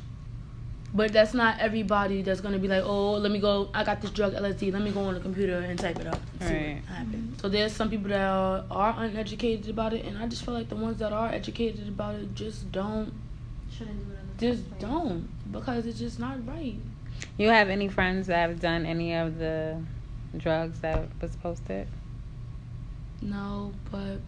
But 0.92 1.12
that's 1.12 1.34
not 1.34 1.60
everybody 1.60 2.22
that's 2.22 2.40
gonna 2.40 2.58
be 2.58 2.66
like, 2.66 2.82
oh, 2.84 3.12
let 3.12 3.30
me 3.30 3.38
go. 3.38 3.68
I 3.72 3.84
got 3.84 4.00
this 4.00 4.10
drug 4.10 4.34
LSD. 4.34 4.72
Let 4.72 4.82
me 4.82 4.90
go 4.90 5.02
on 5.02 5.14
the 5.14 5.20
computer 5.20 5.58
and 5.58 5.78
type 5.78 5.98
it 6.00 6.06
up. 6.08 6.20
And 6.40 6.48
see 6.48 6.54
Right. 6.54 6.74
what 6.86 6.96
happens. 6.96 7.40
So 7.40 7.48
there's 7.48 7.72
some 7.72 7.90
people 7.90 8.08
that 8.08 8.20
are, 8.20 8.64
are 8.70 8.94
uneducated 9.04 9.70
about 9.70 9.92
it, 9.94 10.04
and 10.04 10.18
I 10.18 10.26
just 10.26 10.44
feel 10.44 10.52
like 10.54 10.68
the 10.68 10.74
ones 10.76 10.98
that 10.98 11.12
are 11.12 11.28
educated 11.30 11.86
about 11.88 12.16
it 12.16 12.34
just 12.34 12.72
don't 12.72 13.12
Shouldn't 13.72 14.04
do 14.38 14.46
it 14.48 14.50
just 14.56 14.68
place. 14.70 14.80
don't 14.80 15.28
because 15.52 15.86
it's 15.86 15.98
just 15.98 16.18
not 16.18 16.44
right. 16.46 16.76
You 17.38 17.48
have 17.50 17.68
any 17.68 17.88
friends 17.88 18.26
that 18.26 18.48
have 18.48 18.58
done 18.60 18.84
any 18.84 19.14
of 19.14 19.38
the 19.38 19.80
drugs 20.36 20.80
that 20.80 21.08
was 21.20 21.36
posted? 21.36 21.86
No, 23.22 23.72
but 23.92 24.18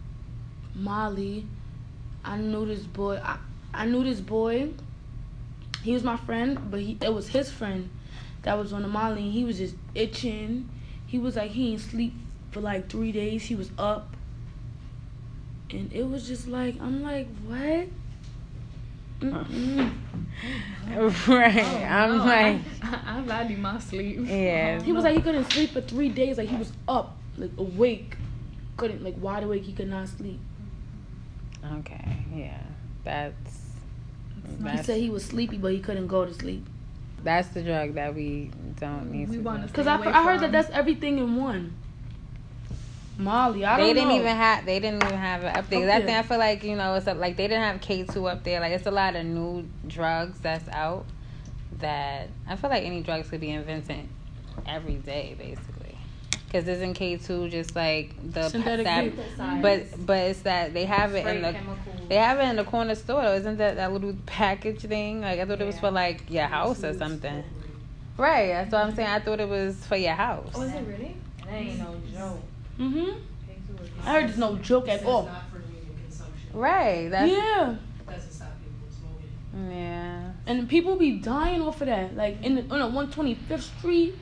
Molly, 0.74 1.46
I 2.24 2.36
knew 2.36 2.66
this 2.66 2.82
boy. 2.84 3.18
I, 3.22 3.38
I 3.74 3.86
knew 3.86 4.04
this 4.04 4.20
boy. 4.20 4.68
He 5.82 5.92
was 5.92 6.02
my 6.02 6.16
friend, 6.16 6.70
but 6.70 6.80
he 6.80 6.96
it 7.00 7.12
was 7.12 7.28
his 7.28 7.50
friend 7.50 7.90
that 8.42 8.58
was 8.58 8.72
on 8.72 8.82
the 8.82 8.88
Molly. 8.88 9.22
And 9.22 9.32
he 9.32 9.44
was 9.44 9.58
just 9.58 9.74
itching. 9.94 10.68
He 11.06 11.18
was 11.18 11.36
like 11.36 11.50
he 11.50 11.70
didn't 11.70 11.82
sleep 11.82 12.14
for 12.50 12.60
like 12.60 12.88
three 12.88 13.12
days. 13.12 13.42
He 13.44 13.54
was 13.54 13.70
up, 13.78 14.14
and 15.70 15.92
it 15.92 16.04
was 16.08 16.26
just 16.26 16.48
like 16.48 16.80
I'm 16.80 17.02
like 17.02 17.28
what? 17.46 17.88
Mm-mm. 19.20 19.92
right. 21.28 21.64
Oh, 21.64 21.84
I'm 21.84 22.18
no, 22.18 22.24
like, 22.24 22.60
I, 22.82 23.18
I 23.18 23.20
value 23.22 23.56
my 23.56 23.78
sleep. 23.78 24.20
yeah. 24.22 24.82
He 24.82 24.92
was 24.92 25.04
like 25.04 25.14
he 25.16 25.22
couldn't 25.22 25.50
sleep 25.52 25.70
for 25.70 25.80
three 25.80 26.08
days. 26.08 26.38
Like 26.38 26.48
he 26.48 26.56
was 26.56 26.72
up, 26.88 27.16
like 27.36 27.52
awake, 27.56 28.16
couldn't 28.76 29.02
like 29.02 29.14
wide 29.20 29.44
awake. 29.44 29.62
He 29.62 29.72
could 29.72 29.88
not 29.88 30.08
sleep. 30.08 30.40
Okay. 31.78 32.24
Yeah. 32.34 32.60
That's. 33.04 33.61
Mm-hmm. 34.46 34.68
He 34.68 34.82
said 34.82 34.98
he 35.00 35.10
was 35.10 35.24
sleepy, 35.24 35.56
but 35.58 35.72
he 35.72 35.78
couldn't 35.80 36.06
go 36.08 36.24
to 36.24 36.32
sleep. 36.34 36.66
that's 37.22 37.48
the 37.48 37.62
drug 37.62 37.94
that 37.94 38.14
we 38.14 38.50
don't 38.80 39.10
need 39.12 39.28
We 39.28 39.36
to 39.36 39.42
wanna. 39.42 39.68
Cause 39.68 39.86
I, 39.86 39.96
away 39.96 40.08
I 40.08 40.24
heard 40.24 40.40
that 40.40 40.50
that's 40.52 40.70
everything 40.70 41.18
in 41.18 41.36
one. 41.36 41.74
Molly, 43.18 43.64
I 43.64 43.76
don't 43.76 43.86
they 43.86 43.92
didn't 43.94 44.08
know. 44.08 44.16
even 44.16 44.36
have 44.36 44.64
they 44.66 44.80
didn't 44.80 45.04
even 45.04 45.16
have 45.18 45.44
it 45.44 45.56
up 45.56 45.68
there. 45.68 45.80
'Cause 45.80 46.02
Up 46.02 46.08
I. 46.08 46.18
I 46.18 46.22
feel 46.22 46.38
like 46.38 46.64
you 46.64 46.76
know 46.76 46.94
it's 46.94 47.06
a, 47.06 47.14
like 47.14 47.36
they 47.36 47.46
didn't 47.46 47.62
have 47.62 47.80
K 47.80 48.04
two 48.04 48.26
up 48.26 48.42
there. 48.42 48.58
Like 48.60 48.72
it's 48.72 48.86
a 48.86 48.90
lot 48.90 49.14
of 49.14 49.24
new 49.26 49.68
drugs 49.86 50.40
that's 50.40 50.68
out 50.70 51.04
that 51.78 52.28
I 52.48 52.56
feel 52.56 52.70
like 52.70 52.84
any 52.84 53.02
drugs 53.02 53.28
could 53.28 53.40
be 53.40 53.50
invented 53.50 54.08
every 54.66 54.94
day 54.94 55.36
basically. 55.38 55.81
Because 56.52 56.68
isn't 56.68 56.92
K 56.92 57.16
two 57.16 57.48
just 57.48 57.74
like 57.74 58.12
the 58.30 58.46
Synthetic 58.50 58.84
that, 58.84 59.62
but 59.62 59.86
but 60.04 60.18
it's 60.18 60.40
that 60.42 60.74
they 60.74 60.84
have 60.84 61.14
it 61.14 61.26
in 61.26 61.40
the 61.40 61.52
chemicals. 61.52 62.08
they 62.10 62.16
have 62.16 62.38
it 62.40 62.42
in 62.42 62.56
the 62.56 62.64
corner 62.64 62.94
store 62.94 63.22
though. 63.22 63.32
Isn't 63.34 63.56
that 63.56 63.76
that 63.76 63.90
little 63.90 64.14
package 64.26 64.80
thing? 64.82 65.22
Like 65.22 65.40
I 65.40 65.46
thought 65.46 65.62
it 65.62 65.66
was 65.66 65.80
for 65.80 65.90
like 65.90 66.28
your 66.30 66.44
house 66.44 66.84
or 66.84 66.92
something. 66.92 67.42
Right. 68.18 68.48
That's 68.48 68.70
what 68.72 68.84
I'm 68.84 68.94
saying. 68.94 69.08
I 69.08 69.20
thought 69.20 69.40
it 69.40 69.48
was 69.48 69.76
for 69.86 69.96
your 69.96 70.12
house. 70.12 70.50
Oh, 70.54 70.60
is 70.60 70.74
it 70.74 70.86
really? 70.86 71.16
That 71.46 71.54
ain't 71.54 71.78
no 71.78 71.96
joke. 72.12 72.42
Mhm. 72.78 73.16
I 74.04 74.12
heard 74.12 74.24
there's 74.28 74.36
no 74.38 74.56
joke 74.56 74.88
at 74.88 75.06
all. 75.06 75.24
not 75.24 75.44
for 75.50 75.58
human 75.60 75.96
consumption. 76.04 76.48
Right. 76.52 77.08
That's 77.08 77.32
Yeah, 77.32 77.76
Doesn't 78.06 78.30
stop 78.30 78.48
people 78.60 78.74
from 78.90 79.08
smoking. 79.62 79.72
yeah. 79.78 80.32
and 80.46 80.68
people 80.68 80.96
be 80.96 81.12
dying 81.12 81.62
off 81.62 81.80
of 81.80 81.86
that. 81.86 82.14
Like 82.14 82.42
in 82.42 82.56
the, 82.56 82.62
on 82.74 82.92
the 82.92 83.00
125th 83.16 83.78
Street. 83.78 84.16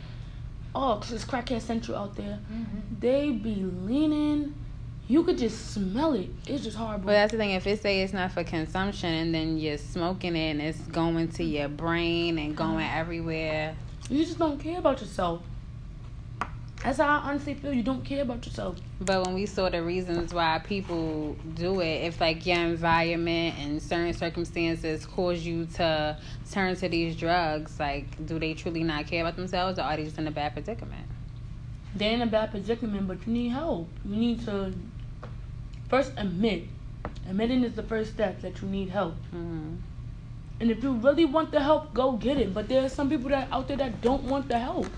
Oh, 0.75 0.99
'cause 1.01 1.13
it's 1.13 1.25
crackhead 1.25 1.61
central 1.63 1.97
out 1.99 2.15
there. 2.17 2.39
Mm-hmm. 2.53 2.79
They 3.01 3.31
be 3.31 3.55
leaning. 3.57 4.55
You 5.09 5.25
could 5.25 5.39
just 5.39 5.73
smell 5.73 6.13
it. 6.13 6.31
It's 6.47 6.63
just 6.63 6.77
horrible. 6.77 7.07
But 7.07 7.13
that's 7.13 7.33
the 7.33 7.39
thing. 7.39 7.51
If 7.51 7.67
it 7.67 7.83
say 7.83 8.03
it's 8.03 8.13
not 8.13 8.31
for 8.31 8.45
consumption, 8.45 9.13
and 9.13 9.35
then 9.35 9.59
you're 9.59 9.79
smoking 9.79 10.37
it, 10.37 10.51
and 10.53 10.63
it's 10.63 10.79
going 10.79 11.29
to 11.33 11.43
your 11.45 11.69
brain 11.69 12.39
and 12.39 12.57
going 12.57 12.87
everywhere. 12.95 13.75
you 14.09 14.25
just 14.25 14.39
don't 14.39 14.59
care 14.61 14.79
about 14.79 15.01
yourself. 15.01 15.43
That's 16.83 16.99
how 16.99 17.19
I 17.19 17.31
honestly 17.31 17.55
feel. 17.55 17.73
You 17.73 17.83
don't 17.83 18.05
care 18.05 18.23
about 18.23 18.45
yourself. 18.47 18.79
But 19.01 19.25
when 19.25 19.35
we 19.35 19.47
saw 19.47 19.69
the 19.69 19.83
reasons 19.83 20.33
why 20.33 20.61
people 20.65 21.37
do 21.55 21.81
it, 21.81 22.05
if 22.05 22.21
like 22.21 22.45
your 22.47 22.59
environment 22.59 23.57
and 23.59 23.83
certain 23.83 24.15
circumstances 24.15 25.05
cause 25.07 25.45
you 25.45 25.67
to 25.77 26.17
turn 26.51 26.77
to 26.77 26.89
these 26.89 27.17
drugs, 27.17 27.79
like 27.79 28.27
do 28.27 28.39
they 28.39 28.55
truly 28.55 28.83
not 28.83 29.07
care 29.07 29.23
about 29.23 29.37
themselves, 29.37 29.79
or 29.79 29.83
are 29.83 29.97
they 29.97 30.05
just 30.05 30.19
in 30.19 30.27
a 30.27 30.31
bad 30.31 30.55
predicament? 30.55 31.07
They're 31.95 32.15
in 32.15 32.23
a 32.23 32.27
bad 32.27 32.51
predicament, 32.51 33.09
but 33.09 33.27
you 33.27 33.33
need 33.33 33.49
help. 33.49 33.89
You 34.05 34.17
need 34.17 34.45
to 34.47 34.73
first 35.89 36.13
admit 36.17 36.69
Admitting 37.29 37.65
is 37.65 37.75
the 37.75 37.83
first 37.83 38.13
step 38.13 38.41
that 38.41 38.61
you 38.61 38.69
need 38.69 38.89
help. 38.89 39.15
hmm 39.31 39.75
And 40.59 40.71
if 40.71 40.83
you 40.83 40.93
really 40.95 41.25
want 41.25 41.53
the 41.53 41.61
help, 41.61 41.95
go 41.95 42.13
get 42.13 42.39
it. 42.39 42.53
But 42.53 42.69
there 42.69 42.85
are 42.85 42.89
some 42.89 43.09
people 43.09 43.31
that 43.31 43.49
out 43.51 43.69
there 43.69 43.77
that 43.77 44.01
don't 44.03 44.25
want 44.25 44.49
the 44.49 44.59
help. 44.59 44.89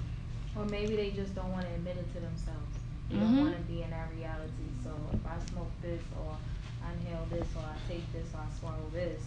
Or 0.56 0.64
maybe 0.66 0.96
they 0.96 1.10
just 1.10 1.34
don't 1.34 1.50
want 1.52 1.66
to 1.66 1.72
admit 1.74 1.96
it 1.96 2.12
to 2.14 2.20
themselves. 2.20 2.78
They 3.08 3.16
Mhm. 3.16 3.20
don't 3.20 3.38
want 3.40 3.56
to 3.56 3.62
be 3.62 3.82
in 3.82 3.90
that 3.90 4.08
reality. 4.12 4.68
So 4.84 4.90
if 5.12 5.26
I 5.26 5.38
smoke 5.50 5.70
this 5.80 6.02
or 6.18 6.36
I 6.84 6.92
inhale 6.92 7.26
this 7.30 7.46
or 7.56 7.62
I 7.62 7.76
take 7.88 8.10
this 8.12 8.26
or 8.34 8.40
I 8.40 8.50
swallow 8.58 8.90
this, 8.92 9.22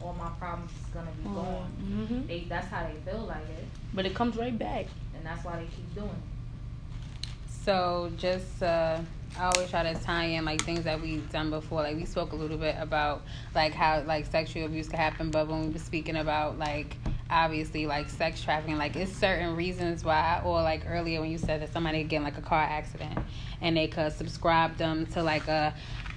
all 0.00 0.14
my 0.14 0.28
problems 0.38 0.72
is 0.72 0.86
gonna 0.92 1.10
be 1.12 1.24
gone. 1.24 1.70
hmm 1.78 2.26
They 2.26 2.44
that's 2.48 2.68
how 2.68 2.86
they 2.86 2.94
feel 3.10 3.24
like 3.26 3.48
it, 3.48 3.64
But 3.92 4.06
it 4.06 4.14
comes 4.14 4.36
right 4.36 4.56
back. 4.58 4.86
and 5.16 5.24
that's 5.24 5.44
why 5.44 5.56
they 5.56 5.66
keep 5.66 5.94
doing 5.94 6.08
it. 6.10 7.50
So 7.64 8.10
just 8.18 8.62
uh, 8.62 9.00
I 9.38 9.44
always 9.44 9.70
try 9.70 9.82
to 9.82 9.94
tie 10.00 10.24
in 10.26 10.44
like 10.44 10.62
things 10.62 10.84
that 10.84 11.00
we've 11.00 11.28
done 11.32 11.50
before. 11.50 11.82
Like 11.82 11.96
we 11.96 12.04
spoke 12.04 12.32
a 12.32 12.36
little 12.36 12.58
bit 12.58 12.76
about 12.78 13.22
like 13.54 13.72
how 13.72 14.02
like 14.02 14.26
sexual 14.26 14.66
abuse 14.66 14.88
could 14.88 14.98
happen, 14.98 15.30
but 15.30 15.48
when 15.48 15.62
we 15.62 15.68
were 15.68 15.78
speaking 15.78 16.16
about 16.16 16.58
like 16.58 16.96
obviously 17.30 17.86
like 17.86 18.08
sex 18.08 18.42
trafficking, 18.42 18.78
like 18.78 18.96
it's 18.96 19.12
certain 19.12 19.56
reasons 19.56 20.04
why, 20.04 20.40
or 20.44 20.62
like 20.62 20.84
earlier 20.86 21.20
when 21.20 21.30
you 21.30 21.38
said 21.38 21.62
that 21.62 21.72
somebody 21.72 22.04
get 22.04 22.22
like 22.22 22.38
a 22.38 22.42
car 22.42 22.62
accident 22.62 23.18
and 23.60 23.76
they 23.76 23.88
could 23.88 24.12
subscribe 24.12 24.76
them 24.76 25.06
to 25.06 25.22
like 25.22 25.48
a 25.48 25.74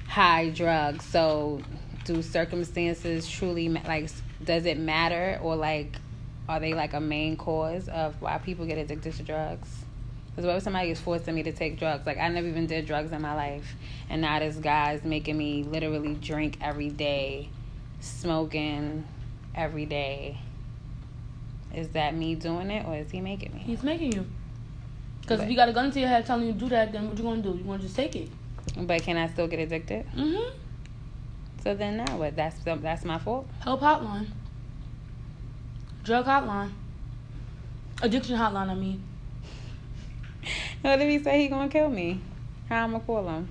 high 0.07 0.49
drug. 0.49 1.01
So 1.01 1.61
do 2.05 2.21
circumstances 2.21 3.27
truly 3.27 3.67
like 3.67 4.09
does 4.43 4.65
it 4.65 4.77
matter 4.77 5.39
or 5.41 5.55
like 5.55 5.97
are 6.47 6.59
they 6.59 6.73
like 6.73 6.93
a 6.93 6.99
main 7.01 7.35
cause 7.35 7.89
of 7.89 8.21
why 8.21 8.37
people 8.37 8.65
get 8.65 8.77
addicted 8.77 9.13
to 9.15 9.23
drugs? 9.23 9.69
Because 10.37 10.45
what 10.45 10.57
if 10.57 10.63
somebody 10.63 10.91
is 10.91 11.01
forcing 11.01 11.33
me 11.33 11.41
to 11.43 11.51
take 11.51 11.79
drugs? 11.79 12.05
Like, 12.05 12.19
I 12.19 12.27
never 12.27 12.47
even 12.47 12.67
did 12.67 12.85
drugs 12.85 13.11
in 13.11 13.23
my 13.23 13.33
life. 13.33 13.75
And 14.07 14.21
now 14.21 14.37
this 14.37 14.55
guy's 14.55 15.03
making 15.03 15.35
me 15.35 15.63
literally 15.63 16.13
drink 16.13 16.59
every 16.61 16.91
day, 16.91 17.49
smoking 18.01 19.03
every 19.55 19.87
day. 19.87 20.37
Is 21.73 21.89
that 21.89 22.15
me 22.15 22.35
doing 22.35 22.71
it 22.71 22.85
or 22.85 22.95
is 22.95 23.11
he 23.11 23.21
making 23.21 23.53
me? 23.53 23.59
He's 23.59 23.83
making 23.83 24.13
you. 24.13 24.25
Because 25.21 25.41
if 25.41 25.49
you 25.49 25.55
got 25.55 25.67
a 25.67 25.73
gun 25.73 25.91
to 25.91 25.99
your 25.99 26.07
head 26.07 26.25
telling 26.25 26.47
you 26.47 26.53
to 26.53 26.59
do 26.59 26.69
that, 26.69 26.91
then 26.93 27.09
what 27.09 27.17
you 27.17 27.23
gonna 27.23 27.41
do? 27.41 27.49
You 27.49 27.63
gonna 27.63 27.79
just 27.79 27.95
take 27.95 28.15
it? 28.15 28.29
But 28.77 29.03
can 29.03 29.17
I 29.17 29.27
still 29.27 29.47
get 29.47 29.59
addicted? 29.59 30.05
Mm-hmm. 30.15 30.57
So 31.63 31.75
then 31.75 31.97
now 31.97 32.17
what? 32.17 32.35
That's 32.35 32.55
that's 32.63 33.03
my 33.03 33.17
fault. 33.17 33.47
Help 33.59 33.81
hotline. 33.81 34.27
Drug 36.03 36.25
hotline. 36.25 36.71
Addiction 38.01 38.37
hotline, 38.37 38.69
I 38.69 38.75
mean. 38.75 39.03
What 40.81 41.01
if 41.01 41.09
he 41.09 41.19
say 41.19 41.41
he 41.41 41.47
gonna 41.49 41.67
kill 41.67 41.89
me? 41.89 42.21
How 42.69 42.83
I'm 42.83 42.91
gonna 42.91 43.03
call 43.03 43.27
him? 43.27 43.49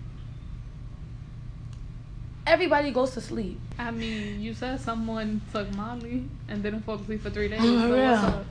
Everybody 2.47 2.93
goes 2.93 3.11
to 3.13 3.21
sleep. 3.21 3.59
I 3.79 3.91
mean, 3.91 4.41
you 4.41 4.55
said 4.55 4.81
someone 4.81 5.41
took 5.53 5.71
Molly 5.75 6.25
and 6.49 6.63
didn't 6.63 6.83
fall 6.83 6.95
asleep 6.95 7.23
for 7.23 7.31
three 7.31 7.49
days. 7.49 7.61
Mm-hmm. 7.61 7.85
Oh, 7.85 7.89
so 7.89 7.95
yeah. 7.97 8.35
what's? 8.37 8.47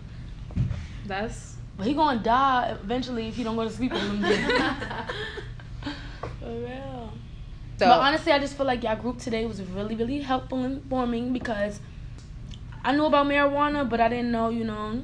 That's 1.08 1.56
But 1.78 1.88
he 1.88 1.94
gonna 1.94 2.22
die 2.22 2.76
eventually 2.84 3.30
if 3.30 3.36
he 3.36 3.44
don't 3.44 3.56
go 3.56 3.64
to 3.64 3.70
sleep 3.70 3.94
on 3.94 4.22
them 4.22 4.22
days. 4.22 4.38
For 6.40 6.52
real. 6.52 7.14
So 7.78 7.88
but 7.88 8.00
honestly, 8.00 8.32
I 8.32 8.40
just 8.40 8.56
feel 8.56 8.66
like 8.66 8.84
y'all 8.84 8.96
group 8.96 9.20
today 9.20 9.46
was 9.46 9.62
really, 9.62 9.96
really 9.96 10.22
helpful 10.22 10.64
and 10.64 10.78
informing 10.78 11.34
because 11.34 11.80
I 12.84 12.96
knew 12.96 13.06
about 13.06 13.26
marijuana, 13.26 13.90
but 13.90 14.00
I 14.00 14.10
didn't 14.10 14.32
know, 14.32 14.50
you 14.50 14.64
know. 14.64 15.02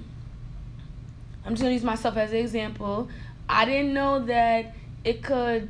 I'm 1.43 1.53
just 1.53 1.62
gonna 1.62 1.74
use 1.74 1.83
myself 1.83 2.15
as 2.17 2.31
an 2.31 2.38
example. 2.38 3.10
I 3.50 3.65
didn't 3.65 3.93
know 3.93 4.24
that 4.25 4.75
it 5.03 5.24
could, 5.24 5.69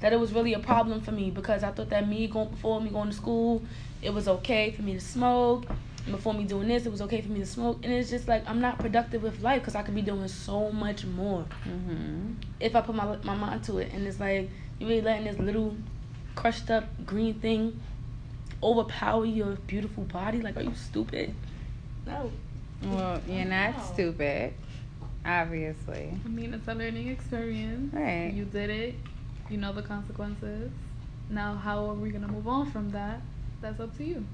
that 0.00 0.12
it 0.12 0.20
was 0.20 0.32
really 0.32 0.54
a 0.54 0.58
problem 0.58 1.00
for 1.00 1.12
me 1.12 1.30
because 1.30 1.62
I 1.62 1.70
thought 1.70 1.90
that 1.90 2.06
me 2.08 2.26
going 2.26 2.48
before 2.50 2.80
me 2.80 2.90
going 2.90 3.10
to 3.10 3.16
school, 3.16 3.62
it 4.02 4.12
was 4.12 4.28
okay 4.28 4.70
for 4.70 4.82
me 4.82 4.94
to 4.94 5.00
smoke. 5.00 5.66
And 6.04 6.14
before 6.14 6.34
me 6.34 6.44
doing 6.44 6.68
this, 6.68 6.86
it 6.86 6.92
was 6.92 7.02
okay 7.02 7.20
for 7.20 7.30
me 7.32 7.40
to 7.40 7.46
smoke. 7.46 7.80
And 7.82 7.92
it's 7.92 8.10
just 8.10 8.28
like 8.28 8.48
I'm 8.48 8.60
not 8.60 8.78
productive 8.78 9.22
with 9.22 9.40
life 9.42 9.62
because 9.62 9.74
I 9.74 9.82
could 9.82 9.94
be 9.94 10.02
doing 10.02 10.28
so 10.28 10.70
much 10.70 11.04
more 11.04 11.44
hmm 11.64 12.32
if 12.60 12.74
I 12.76 12.80
put 12.80 12.94
my 12.94 13.16
my 13.24 13.34
mind 13.34 13.64
to 13.64 13.78
it. 13.78 13.92
And 13.92 14.06
it's 14.06 14.20
like 14.20 14.50
you 14.78 14.86
really 14.86 15.00
letting 15.02 15.24
this 15.24 15.38
little 15.38 15.76
crushed 16.34 16.70
up 16.70 16.84
green 17.06 17.34
thing 17.34 17.80
overpower 18.62 19.24
your 19.24 19.52
beautiful 19.66 20.04
body. 20.04 20.40
Like, 20.40 20.56
are 20.56 20.62
you 20.62 20.74
stupid? 20.74 21.34
No. 22.06 22.30
Well, 22.82 23.20
you're 23.26 23.44
not 23.44 23.74
Wow. 23.76 23.80
stupid, 23.80 24.54
obviously. 25.24 26.18
I 26.24 26.28
mean, 26.28 26.54
it's 26.54 26.68
a 26.68 26.74
learning 26.74 27.08
experience. 27.08 27.92
Right. 27.92 28.32
You 28.32 28.44
did 28.44 28.70
it. 28.70 28.94
You 29.50 29.58
know 29.58 29.72
the 29.72 29.82
consequences. 29.82 30.70
Now, 31.30 31.54
how 31.54 31.88
are 31.88 31.94
we 31.94 32.10
gonna 32.10 32.28
move 32.28 32.48
on 32.48 32.70
from 32.70 32.90
that? 32.90 33.20
That's 33.60 33.80
up 33.80 33.96
to 33.98 34.04
you. 34.04 34.24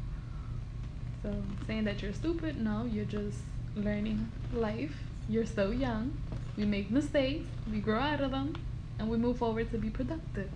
So, 1.22 1.34
saying 1.66 1.84
that 1.84 2.02
you're 2.02 2.12
stupid, 2.12 2.60
no, 2.60 2.84
you're 2.84 3.04
just 3.04 3.38
learning 3.76 4.30
life. 4.52 4.94
You're 5.28 5.46
so 5.46 5.70
young. 5.70 6.16
We 6.56 6.64
make 6.64 6.90
mistakes. 6.90 7.46
We 7.70 7.78
grow 7.78 7.98
out 7.98 8.20
of 8.20 8.30
them, 8.32 8.54
and 8.98 9.08
we 9.08 9.16
move 9.16 9.38
forward 9.38 9.70
to 9.70 9.78
be 9.78 9.90
productive. 9.90 10.50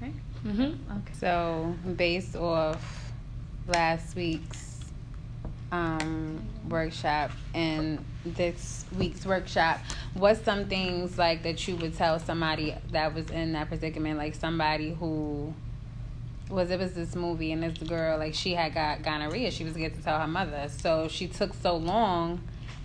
Right? 0.00 0.14
Mm-hmm. 0.46 0.98
Okay. 0.98 1.12
So, 1.18 1.74
based 1.96 2.36
off 2.36 3.12
last 3.66 4.14
week's 4.14 4.80
um, 5.72 6.40
workshop 6.68 7.30
and 7.54 8.04
this 8.24 8.84
week's 8.96 9.26
workshop, 9.26 9.80
what's 10.14 10.42
some 10.42 10.66
things 10.66 11.18
like 11.18 11.42
that 11.42 11.66
you 11.68 11.76
would 11.76 11.96
tell 11.96 12.18
somebody 12.18 12.74
that 12.90 13.14
was 13.14 13.30
in 13.30 13.52
that 13.52 13.68
predicament, 13.68 14.18
like 14.18 14.34
somebody 14.34 14.94
who 14.94 15.54
was 16.50 16.70
it 16.70 16.78
was 16.78 16.92
this 16.94 17.14
movie 17.14 17.52
and 17.52 17.62
this 17.62 17.88
girl 17.88 18.18
like 18.18 18.34
she 18.34 18.54
had 18.54 18.74
got 18.74 19.02
gonorrhea, 19.02 19.50
she 19.50 19.64
was 19.64 19.74
scared 19.74 19.94
to 19.94 20.02
tell 20.02 20.20
her 20.20 20.26
mother, 20.26 20.68
so 20.68 21.08
she 21.08 21.26
took 21.26 21.54
so 21.54 21.76
long 21.76 22.40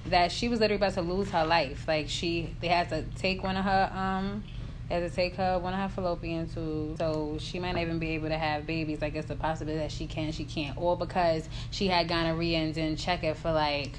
that 0.06 0.32
she 0.32 0.48
was 0.48 0.60
literally 0.60 0.78
about 0.78 0.94
to 0.94 1.02
lose 1.02 1.30
her 1.32 1.46
life. 1.46 1.88
Like 1.88 2.10
she, 2.10 2.56
they 2.62 2.68
had 2.68 2.90
to 2.90 3.04
take 3.18 3.44
one 3.44 3.58
of 3.58 3.66
her 3.66 3.92
um 3.94 4.44
had 4.90 5.08
to 5.08 5.16
take 5.16 5.36
her 5.36 5.60
one 5.60 5.74
of 5.74 5.80
her 5.80 5.90
fallopian 5.90 6.50
tubes, 6.50 6.98
so 6.98 7.38
she 7.40 7.60
might 7.60 7.74
not 7.74 7.82
even 7.82 8.00
be 8.00 8.10
able 8.12 8.30
to 8.30 8.38
have 8.38 8.66
babies. 8.66 9.02
Like 9.02 9.16
it's 9.16 9.30
a 9.30 9.36
possibility 9.36 9.80
that 9.80 9.92
she 9.92 10.08
can, 10.08 10.32
she 10.32 10.46
can't, 10.46 10.78
or 10.78 10.98
because 10.98 11.48
she 11.70 11.88
had 11.88 12.08
gonorrhea 12.08 12.58
and 12.58 12.74
didn't 12.74 12.98
check 12.98 13.24
it 13.24 13.38
for 13.38 13.52
like 13.52 13.92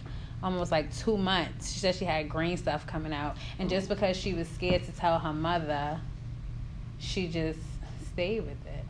almost 0.43 0.71
like 0.73 0.95
two 0.97 1.17
months. 1.17 1.73
She 1.73 1.79
said 1.81 1.95
she 1.95 2.05
had 2.05 2.29
green 2.29 2.57
stuff 2.57 2.87
coming 2.87 3.13
out, 3.13 3.37
and 3.59 3.69
just 3.69 3.89
mm-hmm. 3.89 3.95
because 3.95 4.17
she 4.17 4.35
was 4.35 4.49
scared 4.49 4.85
to 4.85 4.93
tell 4.93 5.19
her 5.19 5.33
mother, 5.33 6.01
she 6.99 7.29
just 7.29 7.61
stayed 8.13 8.41
with 8.41 8.67
it. 8.67 8.85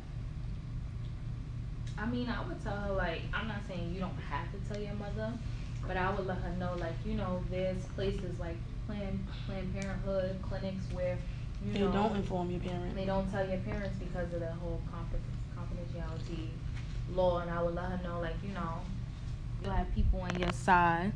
I 1.98 2.06
mean, 2.06 2.28
I 2.28 2.46
would 2.46 2.62
tell 2.62 2.76
her 2.76 2.92
like, 2.94 3.22
I'm 3.32 3.46
not 3.48 3.58
saying 3.68 3.92
you 3.94 4.00
don't 4.00 4.16
have 4.30 4.46
to 4.52 4.58
tell 4.72 4.82
your 4.82 4.94
mother, 4.94 5.32
but 5.86 5.96
I 5.96 6.10
would 6.14 6.26
let 6.26 6.38
her 6.38 6.50
know 6.58 6.74
like, 6.78 6.94
you 7.04 7.14
know, 7.14 7.42
there's 7.50 7.84
places 7.94 8.38
like 8.40 8.56
Planned 8.86 9.26
Planned 9.46 9.74
Parenthood 9.78 10.36
clinics 10.42 10.84
where 10.92 11.18
you 11.64 11.72
They 11.74 11.80
know 11.80 11.92
don't 11.92 12.16
inform 12.16 12.50
your 12.50 12.60
parents. 12.60 12.94
they 12.96 13.04
don't 13.04 13.30
tell 13.30 13.46
your 13.46 13.58
parents 13.58 13.98
because 13.98 14.32
of 14.32 14.40
the 14.40 14.52
whole 14.52 14.80
confidentiality 14.90 16.48
law, 17.14 17.40
and 17.40 17.50
I 17.50 17.62
would 17.62 17.74
let 17.74 17.90
her 17.90 18.00
know 18.02 18.20
like, 18.20 18.36
you 18.42 18.54
know, 18.54 18.80
you'll 19.62 19.72
have 19.72 19.94
people 19.94 20.20
on 20.20 20.38
your 20.38 20.52
side, 20.52 21.12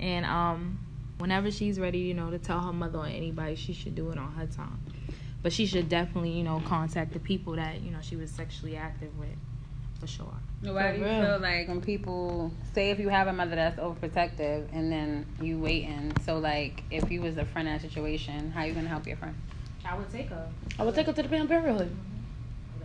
and 0.00 0.24
um, 0.24 0.78
whenever 1.18 1.50
she's 1.50 1.78
ready, 1.78 1.98
you 1.98 2.14
know, 2.14 2.30
to 2.30 2.38
tell 2.38 2.60
her 2.60 2.72
mother 2.72 2.98
or 2.98 3.06
anybody, 3.06 3.54
she 3.54 3.72
should 3.72 3.94
do 3.94 4.10
it 4.10 4.18
on 4.18 4.32
her 4.32 4.46
time. 4.46 4.78
But 5.42 5.52
she 5.52 5.66
should 5.66 5.88
definitely, 5.88 6.30
you 6.30 6.44
know, 6.44 6.62
contact 6.66 7.12
the 7.12 7.20
people 7.20 7.54
that 7.54 7.80
you 7.80 7.90
know 7.90 7.98
she 8.02 8.16
was 8.16 8.30
sexually 8.30 8.76
active 8.76 9.16
with, 9.18 9.36
for 10.00 10.06
sure. 10.06 10.34
Why 10.60 10.92
do 10.92 10.98
you 10.98 11.04
real. 11.04 11.22
feel 11.22 11.38
like 11.38 11.68
when 11.68 11.80
people 11.80 12.52
say 12.72 12.90
if 12.90 12.98
you 12.98 13.08
have 13.08 13.28
a 13.28 13.32
mother 13.32 13.54
that's 13.54 13.78
overprotective 13.78 14.66
and 14.72 14.90
then 14.90 15.24
you 15.40 15.58
waiting, 15.58 16.12
so 16.26 16.38
like 16.38 16.82
if 16.90 17.10
you 17.10 17.20
was 17.20 17.36
a 17.36 17.44
friend 17.44 17.68
in 17.68 17.74
that 17.74 17.82
situation, 17.82 18.50
how 18.50 18.64
you 18.64 18.72
gonna 18.72 18.88
help 18.88 19.06
your 19.06 19.16
friend? 19.16 19.36
I 19.84 19.96
would 19.96 20.10
take 20.10 20.28
her. 20.30 20.48
I 20.78 20.84
would 20.84 20.94
take 20.94 21.06
her 21.06 21.12
to 21.12 21.22
the 21.22 21.28
Planned 21.28 21.48
Parenthood. 21.48 21.94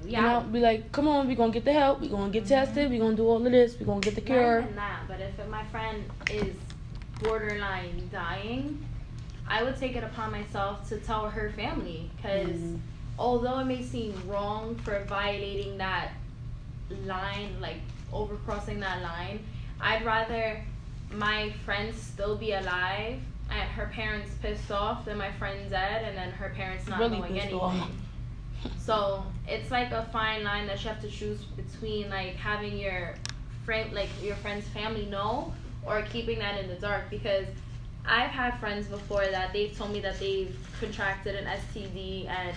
Yeah. 0.05 0.19
You 0.21 0.45
know, 0.45 0.51
be 0.51 0.59
like, 0.59 0.91
come 0.91 1.07
on, 1.07 1.27
we 1.27 1.35
gonna 1.35 1.51
get 1.51 1.65
the 1.65 1.73
help. 1.73 2.01
We 2.01 2.09
gonna 2.09 2.29
get 2.29 2.45
tested. 2.45 2.89
We 2.91 2.99
gonna 2.99 3.15
do 3.15 3.25
all 3.27 3.43
of 3.43 3.51
this. 3.51 3.79
We 3.79 3.85
gonna 3.85 4.01
get 4.01 4.15
the 4.15 4.21
Not 4.21 4.27
cure. 4.27 4.59
even 4.61 4.75
that, 4.75 4.99
but 5.07 5.19
if 5.19 5.47
my 5.49 5.63
friend 5.65 6.03
is 6.29 6.55
borderline 7.19 8.09
dying, 8.11 8.85
I 9.47 9.63
would 9.63 9.77
take 9.77 9.95
it 9.95 10.03
upon 10.03 10.31
myself 10.31 10.87
to 10.89 10.97
tell 10.97 11.29
her 11.29 11.51
family 11.51 12.09
because 12.15 12.57
Mhm. 12.57 12.79
although 13.19 13.59
it 13.59 13.65
may 13.65 13.83
seem 13.83 14.13
wrong 14.27 14.75
for 14.75 15.03
violating 15.05 15.77
that 15.77 16.13
line, 17.05 17.57
like 17.59 17.79
overcrossing 18.11 18.79
that 18.79 19.01
line, 19.01 19.45
I'd 19.79 20.05
rather 20.05 20.63
my 21.11 21.51
friend 21.65 21.93
still 21.93 22.35
be 22.37 22.53
alive 22.53 23.19
and 23.49 23.69
her 23.69 23.87
parents 23.93 24.31
pissed 24.41 24.71
off 24.71 25.05
than 25.05 25.17
my 25.17 25.31
friend 25.33 25.69
dead 25.69 26.03
and 26.05 26.17
then 26.17 26.31
her 26.31 26.49
parents 26.49 26.87
not 26.87 26.99
Really 26.99 27.19
knowing 27.19 27.39
anything. 27.39 27.59
off. 27.59 27.89
So 28.77 29.23
it's 29.47 29.71
like 29.71 29.91
a 29.91 30.03
fine 30.05 30.43
line 30.43 30.67
that 30.67 30.81
you 30.83 30.89
have 30.89 31.01
to 31.01 31.09
choose 31.09 31.43
between 31.43 32.09
like 32.09 32.35
having 32.35 32.77
your 32.77 33.15
friend 33.65 33.91
like 33.93 34.09
your 34.21 34.35
friend's 34.37 34.67
family 34.67 35.05
know 35.05 35.53
or 35.85 36.01
keeping 36.03 36.39
that 36.39 36.59
in 36.59 36.67
the 36.69 36.75
dark 36.75 37.09
because 37.09 37.45
I've 38.05 38.29
had 38.31 38.59
friends 38.59 38.87
before 38.87 39.25
that 39.27 39.53
they've 39.53 39.75
told 39.77 39.91
me 39.91 39.99
that 40.01 40.19
they've 40.19 40.55
contracted 40.79 41.35
an 41.35 41.45
STD 41.45 42.27
and 42.27 42.55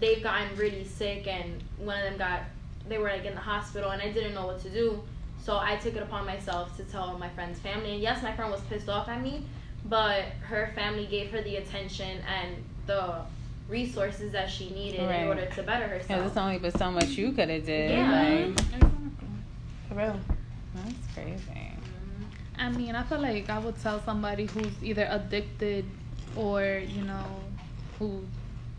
they've 0.00 0.22
gotten 0.22 0.56
really 0.56 0.84
sick 0.84 1.26
and 1.26 1.62
one 1.78 1.98
of 1.98 2.04
them 2.04 2.16
got 2.18 2.40
they 2.88 2.96
were 2.98 3.08
like 3.08 3.24
in 3.26 3.34
the 3.34 3.40
hospital 3.40 3.90
and 3.90 4.00
I 4.00 4.10
didn't 4.12 4.34
know 4.34 4.46
what 4.46 4.62
to 4.62 4.70
do. 4.70 5.02
So 5.44 5.58
I 5.58 5.76
took 5.76 5.94
it 5.96 6.02
upon 6.02 6.24
myself 6.26 6.74
to 6.78 6.84
tell 6.84 7.16
my 7.18 7.28
friend's 7.30 7.58
family. 7.58 7.92
And 7.92 8.00
yes, 8.02 8.22
my 8.22 8.34
friend 8.34 8.50
was 8.50 8.60
pissed 8.62 8.88
off 8.88 9.08
at 9.08 9.22
me, 9.22 9.44
but 9.86 10.24
her 10.42 10.72
family 10.74 11.06
gave 11.06 11.30
her 11.30 11.42
the 11.42 11.56
attention 11.56 12.18
and 12.26 12.56
the 12.86 13.16
resources 13.68 14.32
that 14.32 14.50
she 14.50 14.70
needed 14.70 15.00
Right. 15.06 15.20
in 15.20 15.28
order 15.28 15.46
to 15.46 15.62
better 15.62 15.84
Yeah, 15.86 15.98
herself. 15.98 16.26
it's 16.28 16.36
only 16.38 16.58
but 16.58 16.78
so 16.78 16.90
much 16.90 17.08
you 17.08 17.32
could 17.32 17.50
have 17.50 17.66
did. 17.66 17.90
Yeah. 17.90 18.46
Like, 18.50 18.60
For 19.88 19.94
real. 19.94 20.20
that's 20.74 20.94
crazy. 21.14 21.72
I 22.58 22.70
mean, 22.70 22.94
I 22.94 23.04
feel 23.04 23.20
like 23.20 23.48
I 23.48 23.58
would 23.58 23.80
tell 23.80 24.02
somebody 24.02 24.46
who's 24.46 24.82
either 24.82 25.06
addicted 25.10 25.84
or, 26.36 26.62
you 26.64 27.02
know, 27.02 27.24
who 27.98 28.24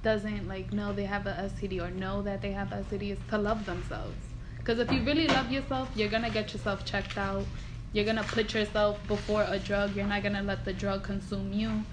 doesn't 0.04 0.48
like 0.48 0.72
know 0.72 0.94
they 0.94 1.06
have 1.06 1.28
a 1.28 1.52
STD 1.54 1.82
or 1.82 1.90
know 1.92 2.22
that 2.22 2.42
they 2.42 2.52
have 2.52 2.70
STD 2.70 3.12
is 3.12 3.18
to 3.30 3.38
love 3.38 3.66
themselves. 3.66 4.16
Because 4.58 4.80
if 4.80 4.92
you 4.92 5.02
really 5.04 5.28
love 5.28 5.52
yourself, 5.52 5.90
you're 5.96 6.10
going 6.10 6.24
to 6.24 6.30
get 6.30 6.52
yourself 6.54 6.86
checked 6.86 7.18
out. 7.18 7.46
You're 7.94 8.06
going 8.06 8.18
to 8.18 8.24
put 8.24 8.54
yourself 8.54 9.00
before 9.08 9.46
a 9.48 9.58
drug. 9.60 9.96
You're 9.96 10.06
not 10.06 10.22
going 10.24 10.36
to 10.36 10.42
let 10.44 10.66
the 10.66 10.74
drug 10.74 11.04
consume 11.04 11.54
you. 11.54 11.84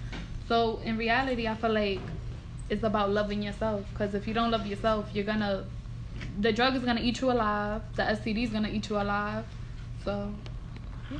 So 0.48 0.80
in 0.84 0.98
reality, 0.98 1.46
I 1.48 1.54
feel 1.54 1.72
like 1.72 2.00
it's 2.68 2.82
about 2.82 3.10
loving 3.10 3.42
yourself. 3.42 3.84
Because 3.92 4.14
if 4.14 4.26
you 4.26 4.34
don't 4.34 4.50
love 4.50 4.66
yourself, 4.66 5.08
you're 5.14 5.24
going 5.24 5.40
to, 5.40 5.64
the 6.40 6.52
drug 6.52 6.74
is 6.74 6.82
going 6.82 6.96
to 6.96 7.02
eat 7.02 7.20
you 7.20 7.30
alive. 7.30 7.82
The 7.94 8.02
STD 8.02 8.44
is 8.44 8.50
going 8.50 8.64
to 8.64 8.70
eat 8.70 8.88
you 8.90 8.96
alive. 9.00 9.44
So 10.04 10.34
Yeah, 11.10 11.18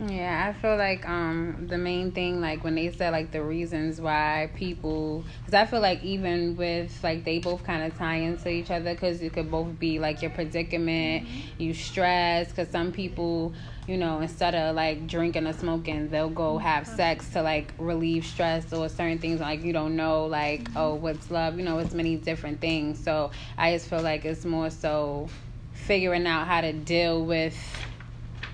I 0.00 0.52
feel 0.52 0.76
like 0.76 1.08
um 1.08 1.66
the 1.68 1.76
main 1.76 2.12
thing 2.12 2.40
like 2.40 2.62
when 2.62 2.76
they 2.76 2.92
said 2.92 3.10
like 3.10 3.32
the 3.32 3.42
reasons 3.42 4.00
why 4.00 4.48
people 4.54 5.24
cuz 5.44 5.54
I 5.54 5.66
feel 5.66 5.80
like 5.80 6.04
even 6.04 6.56
with 6.56 7.02
like 7.02 7.24
they 7.24 7.40
both 7.40 7.64
kind 7.64 7.82
of 7.82 7.98
tie 7.98 8.16
into 8.16 8.48
each 8.48 8.70
other 8.70 8.94
cuz 8.94 9.20
it 9.22 9.32
could 9.32 9.50
both 9.50 9.76
be 9.78 9.98
like 9.98 10.22
your 10.22 10.30
predicament, 10.30 11.26
mm-hmm. 11.26 11.62
you 11.62 11.74
stress 11.74 12.52
cuz 12.52 12.68
some 12.68 12.92
people, 12.92 13.52
you 13.88 13.96
know, 13.96 14.20
instead 14.20 14.54
of 14.54 14.76
like 14.76 15.08
drinking 15.08 15.48
or 15.48 15.52
smoking, 15.52 16.08
they'll 16.10 16.30
go 16.30 16.54
mm-hmm. 16.54 16.66
have 16.66 16.86
sex 16.86 17.28
to 17.30 17.42
like 17.42 17.74
relieve 17.78 18.24
stress 18.24 18.72
or 18.72 18.88
certain 18.88 19.18
things 19.18 19.40
like 19.40 19.64
you 19.64 19.72
don't 19.72 19.96
know 19.96 20.26
like 20.26 20.62
mm-hmm. 20.62 20.78
oh 20.78 20.94
what's 20.94 21.28
love, 21.28 21.58
you 21.58 21.64
know, 21.64 21.78
it's 21.78 21.92
many 21.92 22.14
different 22.14 22.60
things. 22.60 23.02
So 23.02 23.32
I 23.56 23.72
just 23.72 23.88
feel 23.88 24.02
like 24.02 24.24
it's 24.24 24.44
more 24.44 24.70
so 24.70 25.28
figuring 25.72 26.26
out 26.26 26.46
how 26.46 26.60
to 26.60 26.72
deal 26.72 27.24
with 27.24 27.56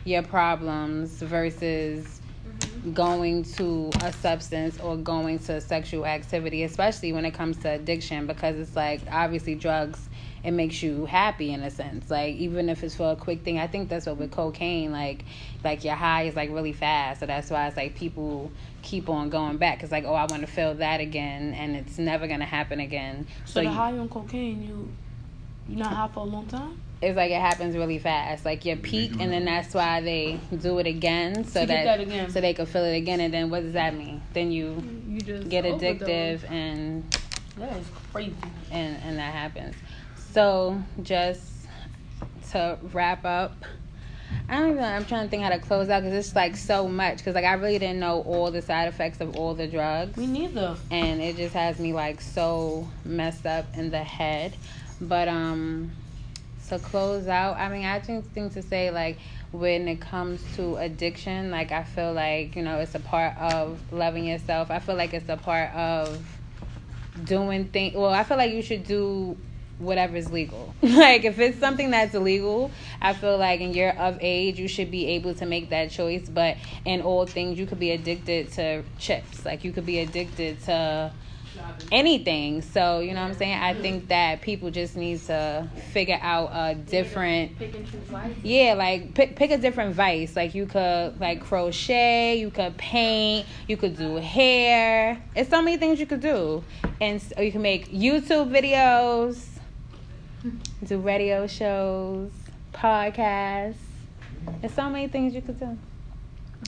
your 0.04 0.22
problems 0.22 1.22
versus 1.22 2.20
mm-hmm. 2.46 2.92
going 2.92 3.42
to 3.42 3.90
a 4.02 4.12
substance 4.12 4.78
or 4.80 4.96
going 4.96 5.38
to 5.40 5.60
sexual 5.60 6.06
activity, 6.06 6.62
especially 6.64 7.12
when 7.12 7.24
it 7.24 7.32
comes 7.32 7.56
to 7.58 7.70
addiction, 7.70 8.26
because 8.26 8.56
it's 8.56 8.76
like 8.76 9.00
obviously 9.10 9.54
drugs, 9.54 10.08
it 10.44 10.50
makes 10.50 10.82
you 10.82 11.06
happy 11.06 11.52
in 11.52 11.62
a 11.62 11.70
sense. 11.70 12.10
Like 12.10 12.34
even 12.36 12.68
if 12.68 12.84
it's 12.84 12.94
for 12.94 13.12
a 13.12 13.16
quick 13.16 13.42
thing, 13.44 13.58
I 13.58 13.66
think 13.66 13.88
that's 13.88 14.04
what 14.04 14.18
with 14.18 14.30
cocaine, 14.30 14.92
like 14.92 15.24
like 15.64 15.84
your 15.84 15.94
high 15.94 16.24
is 16.24 16.36
like 16.36 16.50
really 16.50 16.74
fast, 16.74 17.20
so 17.20 17.26
that's 17.26 17.50
why 17.50 17.66
it's 17.66 17.76
like 17.76 17.94
people 17.94 18.52
keep 18.82 19.08
on 19.08 19.30
going 19.30 19.56
back. 19.56 19.80
Cause 19.80 19.90
like 19.90 20.04
oh 20.04 20.14
I 20.14 20.26
want 20.26 20.42
to 20.42 20.46
feel 20.46 20.74
that 20.74 21.00
again, 21.00 21.54
and 21.54 21.74
it's 21.74 21.96
never 21.96 22.28
gonna 22.28 22.44
happen 22.44 22.78
again. 22.78 23.26
So, 23.46 23.60
the 23.60 23.64
you- 23.64 23.72
high 23.72 23.96
on 23.96 24.08
cocaine, 24.10 24.62
you 24.62 24.92
you 25.66 25.76
not 25.76 25.94
high 25.94 26.08
for 26.08 26.20
a 26.20 26.24
long 26.24 26.46
time? 26.46 26.78
It's 27.04 27.16
like 27.16 27.30
it 27.30 27.40
happens 27.40 27.76
really 27.76 27.98
fast. 27.98 28.44
Like 28.44 28.64
your 28.64 28.76
peak, 28.76 29.12
and 29.20 29.32
then 29.32 29.44
that's 29.44 29.74
why 29.74 30.00
they 30.00 30.40
do 30.60 30.78
it 30.78 30.86
again, 30.86 31.44
so 31.44 31.64
that, 31.66 31.84
that 31.84 32.00
again. 32.00 32.30
so 32.30 32.40
they 32.40 32.54
can 32.54 32.66
feel 32.66 32.84
it 32.84 32.96
again. 32.96 33.20
And 33.20 33.32
then 33.32 33.50
what 33.50 33.62
does 33.62 33.72
that 33.74 33.94
mean? 33.94 34.22
Then 34.32 34.50
you 34.50 34.82
you 35.08 35.20
just 35.20 35.48
get 35.48 35.64
overdose. 35.64 36.00
addictive, 36.02 36.50
and 36.50 37.04
That 37.58 37.76
is 37.76 37.86
crazy. 38.12 38.34
and 38.70 38.96
and 39.04 39.18
that 39.18 39.32
happens. 39.34 39.74
So 40.32 40.82
just 41.02 41.42
to 42.52 42.78
wrap 42.92 43.24
up. 43.24 43.52
I 44.48 44.58
don't 44.58 44.72
even. 44.72 44.82
I'm 44.84 45.04
trying 45.04 45.26
to 45.26 45.30
think 45.30 45.42
how 45.42 45.50
to 45.50 45.58
close 45.58 45.88
out 45.88 46.02
because 46.02 46.26
it's 46.26 46.34
like 46.36 46.56
so 46.56 46.88
much. 46.88 47.18
Because 47.18 47.34
like 47.34 47.44
I 47.44 47.52
really 47.54 47.78
didn't 47.78 48.00
know 48.00 48.22
all 48.22 48.50
the 48.50 48.62
side 48.62 48.88
effects 48.88 49.20
of 49.20 49.36
all 49.36 49.54
the 49.54 49.66
drugs 49.66 50.16
Me 50.16 50.26
neither. 50.26 50.76
and 50.90 51.20
it 51.22 51.36
just 51.36 51.54
has 51.54 51.78
me 51.78 51.92
like 51.92 52.20
so 52.20 52.88
messed 53.04 53.46
up 53.46 53.66
in 53.76 53.90
the 53.90 54.02
head. 54.02 54.54
But 55.00 55.28
um 55.28 55.92
to 56.68 56.78
close 56.78 57.26
out, 57.28 57.56
I 57.58 57.68
mean 57.68 57.84
I 57.84 57.98
just 58.00 58.28
think 58.30 58.52
to 58.54 58.62
say 58.62 58.90
like 58.90 59.18
when 59.52 59.88
it 59.88 60.00
comes 60.00 60.42
to 60.56 60.76
addiction, 60.76 61.50
like 61.50 61.72
I 61.72 61.84
feel 61.84 62.12
like, 62.12 62.56
you 62.56 62.62
know, 62.62 62.78
it's 62.78 62.94
a 62.94 63.00
part 63.00 63.36
of 63.38 63.80
loving 63.92 64.24
yourself. 64.24 64.70
I 64.70 64.78
feel 64.78 64.96
like 64.96 65.14
it's 65.14 65.28
a 65.28 65.36
part 65.36 65.74
of 65.74 66.22
doing 67.22 67.66
things 67.66 67.94
well, 67.94 68.10
I 68.10 68.24
feel 68.24 68.36
like 68.36 68.52
you 68.52 68.62
should 68.62 68.84
do 68.84 69.36
whatever's 69.78 70.30
legal. 70.30 70.74
like 70.82 71.24
if 71.24 71.38
it's 71.38 71.58
something 71.58 71.90
that's 71.90 72.14
illegal, 72.14 72.70
I 73.00 73.12
feel 73.12 73.38
like 73.38 73.60
and 73.60 73.74
you're 73.74 73.96
of 73.96 74.18
age, 74.20 74.58
you 74.58 74.68
should 74.68 74.90
be 74.90 75.06
able 75.08 75.34
to 75.34 75.46
make 75.46 75.70
that 75.70 75.90
choice. 75.90 76.28
But 76.28 76.56
in 76.84 77.02
all 77.02 77.26
things, 77.26 77.58
you 77.58 77.66
could 77.66 77.80
be 77.80 77.90
addicted 77.90 78.52
to 78.52 78.84
chips. 78.98 79.44
Like 79.44 79.64
you 79.64 79.72
could 79.72 79.86
be 79.86 79.98
addicted 79.98 80.60
to 80.64 81.12
anything. 81.92 82.62
So 82.62 83.00
you 83.00 83.14
know 83.14 83.22
what 83.22 83.28
I'm 83.28 83.34
saying. 83.34 83.58
I 83.62 83.74
think 83.74 84.08
that 84.08 84.42
people 84.42 84.70
just 84.70 84.96
need 84.96 85.20
to 85.26 85.68
figure 85.92 86.18
out 86.20 86.50
a 86.52 86.74
different. 86.74 87.58
Pick 87.58 87.74
and 87.74 87.90
choose. 87.90 88.00
Yeah, 88.42 88.74
like 88.74 89.14
pick 89.14 89.36
pick 89.36 89.50
a 89.50 89.58
different 89.58 89.94
vice. 89.94 90.36
Like 90.36 90.54
you 90.54 90.66
could 90.66 91.20
like 91.20 91.40
crochet, 91.42 92.36
you 92.38 92.50
could 92.50 92.76
paint, 92.76 93.46
you 93.68 93.76
could 93.76 93.96
do 93.96 94.16
hair. 94.16 95.22
It's 95.34 95.50
so 95.50 95.62
many 95.62 95.76
things 95.76 96.00
you 96.00 96.06
could 96.06 96.20
do, 96.20 96.64
and 97.00 97.16
s- 97.20 97.32
or 97.36 97.42
you 97.44 97.52
can 97.52 97.62
make 97.62 97.90
YouTube 97.90 98.50
videos, 98.50 99.46
do 100.84 100.98
radio 100.98 101.46
shows, 101.46 102.30
podcasts. 102.72 103.76
There's 104.60 104.74
so 104.74 104.90
many 104.90 105.08
things 105.08 105.34
you 105.34 105.42
could 105.42 105.58
do. 105.58 105.78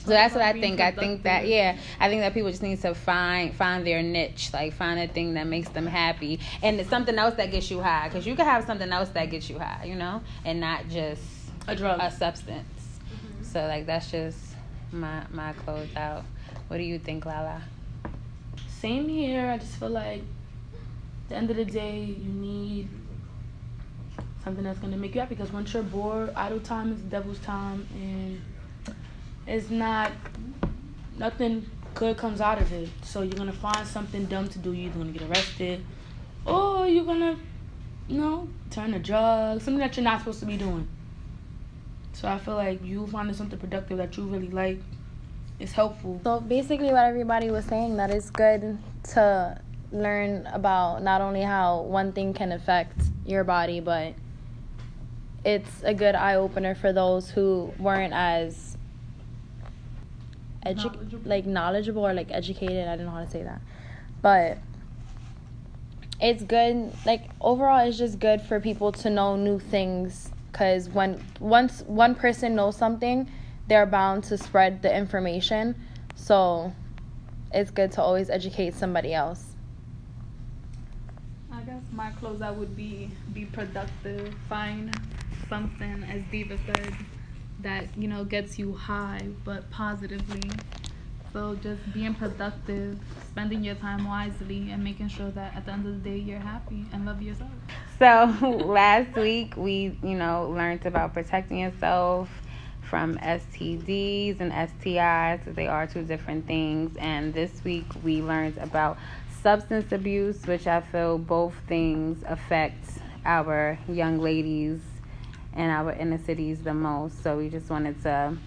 So 0.03 0.11
that's 0.11 0.33
what 0.33 0.43
I 0.43 0.53
think. 0.53 0.79
I 0.79 0.91
think 0.91 1.23
that 1.23 1.47
yeah, 1.47 1.77
I 1.99 2.07
think 2.07 2.21
that 2.21 2.33
people 2.33 2.49
just 2.49 2.63
need 2.63 2.81
to 2.81 2.95
find 2.95 3.53
find 3.53 3.85
their 3.85 4.01
niche, 4.01 4.51
like 4.53 4.73
find 4.73 4.99
a 4.99 5.07
thing 5.07 5.33
that 5.33 5.47
makes 5.47 5.69
them 5.69 5.85
happy, 5.85 6.39
and 6.63 6.79
it's 6.79 6.89
something 6.89 7.15
else 7.17 7.35
that 7.35 7.51
gets 7.51 7.69
you 7.69 7.81
high. 7.81 8.07
Because 8.07 8.25
you 8.25 8.35
can 8.35 8.45
have 8.45 8.63
something 8.63 8.89
else 8.89 9.09
that 9.09 9.25
gets 9.29 9.49
you 9.49 9.59
high, 9.59 9.83
you 9.85 9.95
know, 9.95 10.21
and 10.45 10.59
not 10.61 10.87
just 10.87 11.23
A 11.67 11.75
drug. 11.75 11.99
a 12.01 12.09
substance. 12.09 12.99
Mm-hmm. 13.09 13.43
So 13.43 13.67
like 13.67 13.85
that's 13.85 14.09
just 14.11 14.37
my 14.91 15.23
my 15.31 15.53
closeout. 15.65 16.23
What 16.69 16.77
do 16.77 16.83
you 16.83 16.99
think, 16.99 17.25
Lala? 17.25 17.61
Same 18.69 19.09
here. 19.09 19.49
I 19.49 19.57
just 19.57 19.75
feel 19.75 19.89
like 19.89 20.21
the 21.29 21.35
end 21.35 21.49
of 21.49 21.57
the 21.57 21.65
day, 21.65 21.99
you 22.03 22.31
need 22.31 22.87
something 24.43 24.63
that's 24.63 24.79
gonna 24.79 24.95
make 24.97 25.15
you 25.15 25.19
happy. 25.21 25.35
Because 25.35 25.51
once 25.51 25.73
you're 25.73 25.83
bored, 25.83 26.31
idle 26.35 26.59
time 26.61 26.93
is 26.93 27.01
the 27.01 27.09
devil's 27.09 27.39
time, 27.39 27.85
and 27.93 28.41
it's 29.47 29.69
not 29.69 30.11
nothing 31.17 31.69
good 31.95 32.17
comes 32.17 32.41
out 32.41 32.61
of 32.61 32.71
it. 32.71 32.89
So 33.03 33.21
you're 33.21 33.37
gonna 33.37 33.51
find 33.51 33.87
something 33.87 34.25
dumb 34.25 34.49
to 34.49 34.59
do. 34.59 34.73
You're 34.73 34.89
either 34.89 34.99
gonna 34.99 35.11
get 35.11 35.23
arrested, 35.23 35.83
or 36.45 36.87
you're 36.87 37.05
gonna, 37.05 37.37
you 38.07 38.19
know, 38.19 38.47
turn 38.69 38.91
to 38.91 38.99
drugs, 38.99 39.63
something 39.63 39.79
that 39.79 39.97
you're 39.97 40.03
not 40.03 40.19
supposed 40.19 40.39
to 40.41 40.45
be 40.45 40.57
doing. 40.57 40.87
So 42.13 42.27
I 42.27 42.37
feel 42.39 42.55
like 42.55 42.83
you 42.83 43.05
finding 43.07 43.35
something 43.35 43.59
productive 43.59 43.97
that 43.97 44.17
you 44.17 44.25
really 44.25 44.49
like 44.49 44.79
is 45.59 45.71
helpful. 45.71 46.21
So 46.23 46.39
basically, 46.39 46.87
what 46.87 47.05
everybody 47.05 47.49
was 47.51 47.65
saying, 47.65 47.97
that 47.97 48.11
it's 48.11 48.29
good 48.29 48.77
to 49.13 49.59
learn 49.91 50.47
about 50.47 51.01
not 51.01 51.21
only 51.21 51.41
how 51.41 51.81
one 51.81 52.11
thing 52.11 52.33
can 52.33 52.51
affect 52.51 52.99
your 53.25 53.43
body, 53.43 53.79
but 53.79 54.13
it's 55.45 55.81
a 55.83 55.93
good 55.93 56.15
eye 56.15 56.35
opener 56.35 56.75
for 56.75 56.91
those 56.91 57.29
who 57.29 57.71
weren't 57.79 58.13
as 58.13 58.76
edu- 60.65 60.93
Knowledgeable. 60.93 61.29
like 61.29 61.45
knowledgeable 61.45 62.05
or 62.07 62.13
like 62.13 62.31
educated. 62.31 62.87
I 62.87 62.95
don't 62.95 63.05
know 63.05 63.11
how 63.11 63.23
to 63.23 63.29
say 63.29 63.43
that, 63.43 63.61
but 64.21 64.57
it's 66.19 66.43
good. 66.43 66.91
Like 67.05 67.29
overall, 67.41 67.87
it's 67.87 67.97
just 67.97 68.19
good 68.19 68.41
for 68.41 68.59
people 68.59 68.91
to 68.93 69.09
know 69.09 69.35
new 69.35 69.59
things. 69.59 70.31
Cause 70.53 70.89
when 70.89 71.23
once 71.39 71.83
one 71.85 72.15
person 72.15 72.55
knows 72.55 72.75
something, 72.75 73.29
they're 73.67 73.85
bound 73.85 74.23
to 74.25 74.37
spread 74.37 74.81
the 74.81 74.95
information. 74.95 75.75
So 76.15 76.73
it's 77.53 77.69
good 77.69 77.91
to 77.93 78.01
always 78.01 78.29
educate 78.29 78.73
somebody 78.73 79.13
else. 79.13 79.43
I 81.51 81.61
guess 81.61 81.83
my 81.91 82.09
closeout 82.21 82.55
would 82.55 82.75
be 82.75 83.09
be 83.33 83.45
productive. 83.45 84.33
Find 84.49 84.95
something, 85.49 86.03
as 86.09 86.23
Diva 86.31 86.57
said, 86.65 86.93
that 87.67 87.85
you 87.97 88.07
know 88.07 88.23
gets 88.23 88.57
you 88.57 88.73
high, 88.73 89.27
but 89.43 89.69
positively. 89.69 90.49
So 91.33 91.55
just 91.55 91.81
being 91.93 92.15
productive, 92.15 92.97
spending 93.29 93.63
your 93.63 93.75
time 93.75 94.07
wisely, 94.07 94.71
and 94.71 94.83
making 94.83 95.09
sure 95.09 95.29
that 95.31 95.55
at 95.55 95.65
the 95.65 95.73
end 95.73 95.85
of 95.85 96.01
the 96.01 96.09
day 96.09 96.17
you're 96.17 96.39
happy 96.39 96.85
and 96.93 97.05
love 97.05 97.21
yourself. 97.21 97.51
So 97.99 98.33
last 98.65 99.15
week 99.17 99.55
we, 99.57 99.97
you 100.01 100.15
know, 100.15 100.49
learned 100.49 100.85
about 100.85 101.13
protecting 101.13 101.59
yourself 101.59 102.29
from 102.81 103.17
STDs 103.17 104.39
and 104.39 104.51
STIs. 104.51 105.53
They 105.53 105.67
are 105.67 105.85
two 105.85 106.03
different 106.03 106.47
things. 106.47 106.95
And 106.97 107.33
this 107.33 107.63
week 107.65 107.85
we 108.01 108.21
learned 108.21 108.57
about 108.59 108.97
substance 109.41 109.91
abuse, 109.91 110.45
which 110.47 110.67
I 110.67 110.79
feel 110.79 111.17
both 111.17 111.53
things 111.67 112.23
affect 112.27 112.85
our 113.25 113.77
young 113.89 114.19
ladies 114.19 114.79
and 115.57 115.71
our 115.71 115.91
inner 115.91 116.19
cities 116.19 116.61
the 116.61 116.73
most. 116.73 117.21
So 117.23 117.37
we 117.37 117.49
just 117.49 117.69
wanted 117.69 118.01
to 118.03 118.37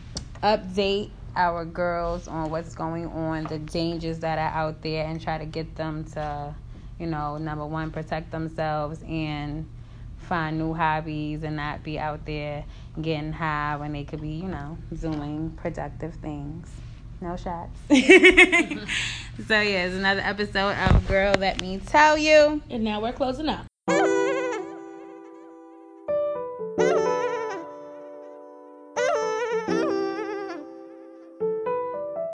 update 0.42 1.10
our 1.36 1.64
girls 1.64 2.28
on 2.28 2.50
what's 2.50 2.74
going 2.74 3.06
on, 3.06 3.44
the 3.44 3.58
dangers 3.58 4.20
that 4.20 4.38
are 4.38 4.58
out 4.58 4.80
there, 4.82 5.04
and 5.06 5.20
try 5.20 5.36
to 5.36 5.44
get 5.44 5.76
them 5.76 6.04
to, 6.12 6.54
you 6.98 7.06
know, 7.06 7.36
number 7.36 7.66
one, 7.66 7.90
protect 7.90 8.30
themselves 8.30 9.02
and 9.02 9.68
find 10.18 10.58
new 10.58 10.72
hobbies 10.72 11.42
and 11.42 11.56
not 11.56 11.82
be 11.82 11.98
out 11.98 12.24
there 12.24 12.64
getting 13.02 13.32
high 13.32 13.76
when 13.76 13.92
they 13.92 14.04
could 14.04 14.20
be, 14.20 14.30
you 14.30 14.48
know, 14.48 14.78
doing 15.00 15.50
productive 15.56 16.14
things. 16.14 16.70
No 17.20 17.36
shots. 17.36 17.78
so 17.88 17.94
yeah, 19.60 19.84
it's 19.86 19.94
another 19.96 20.22
episode 20.22 20.74
of 20.76 21.06
Girl 21.06 21.34
Let 21.38 21.60
Me 21.60 21.78
Tell 21.84 22.16
You. 22.16 22.62
And 22.70 22.82
now 22.82 23.00
we're 23.00 23.12
closing 23.12 23.48
out. 23.48 23.69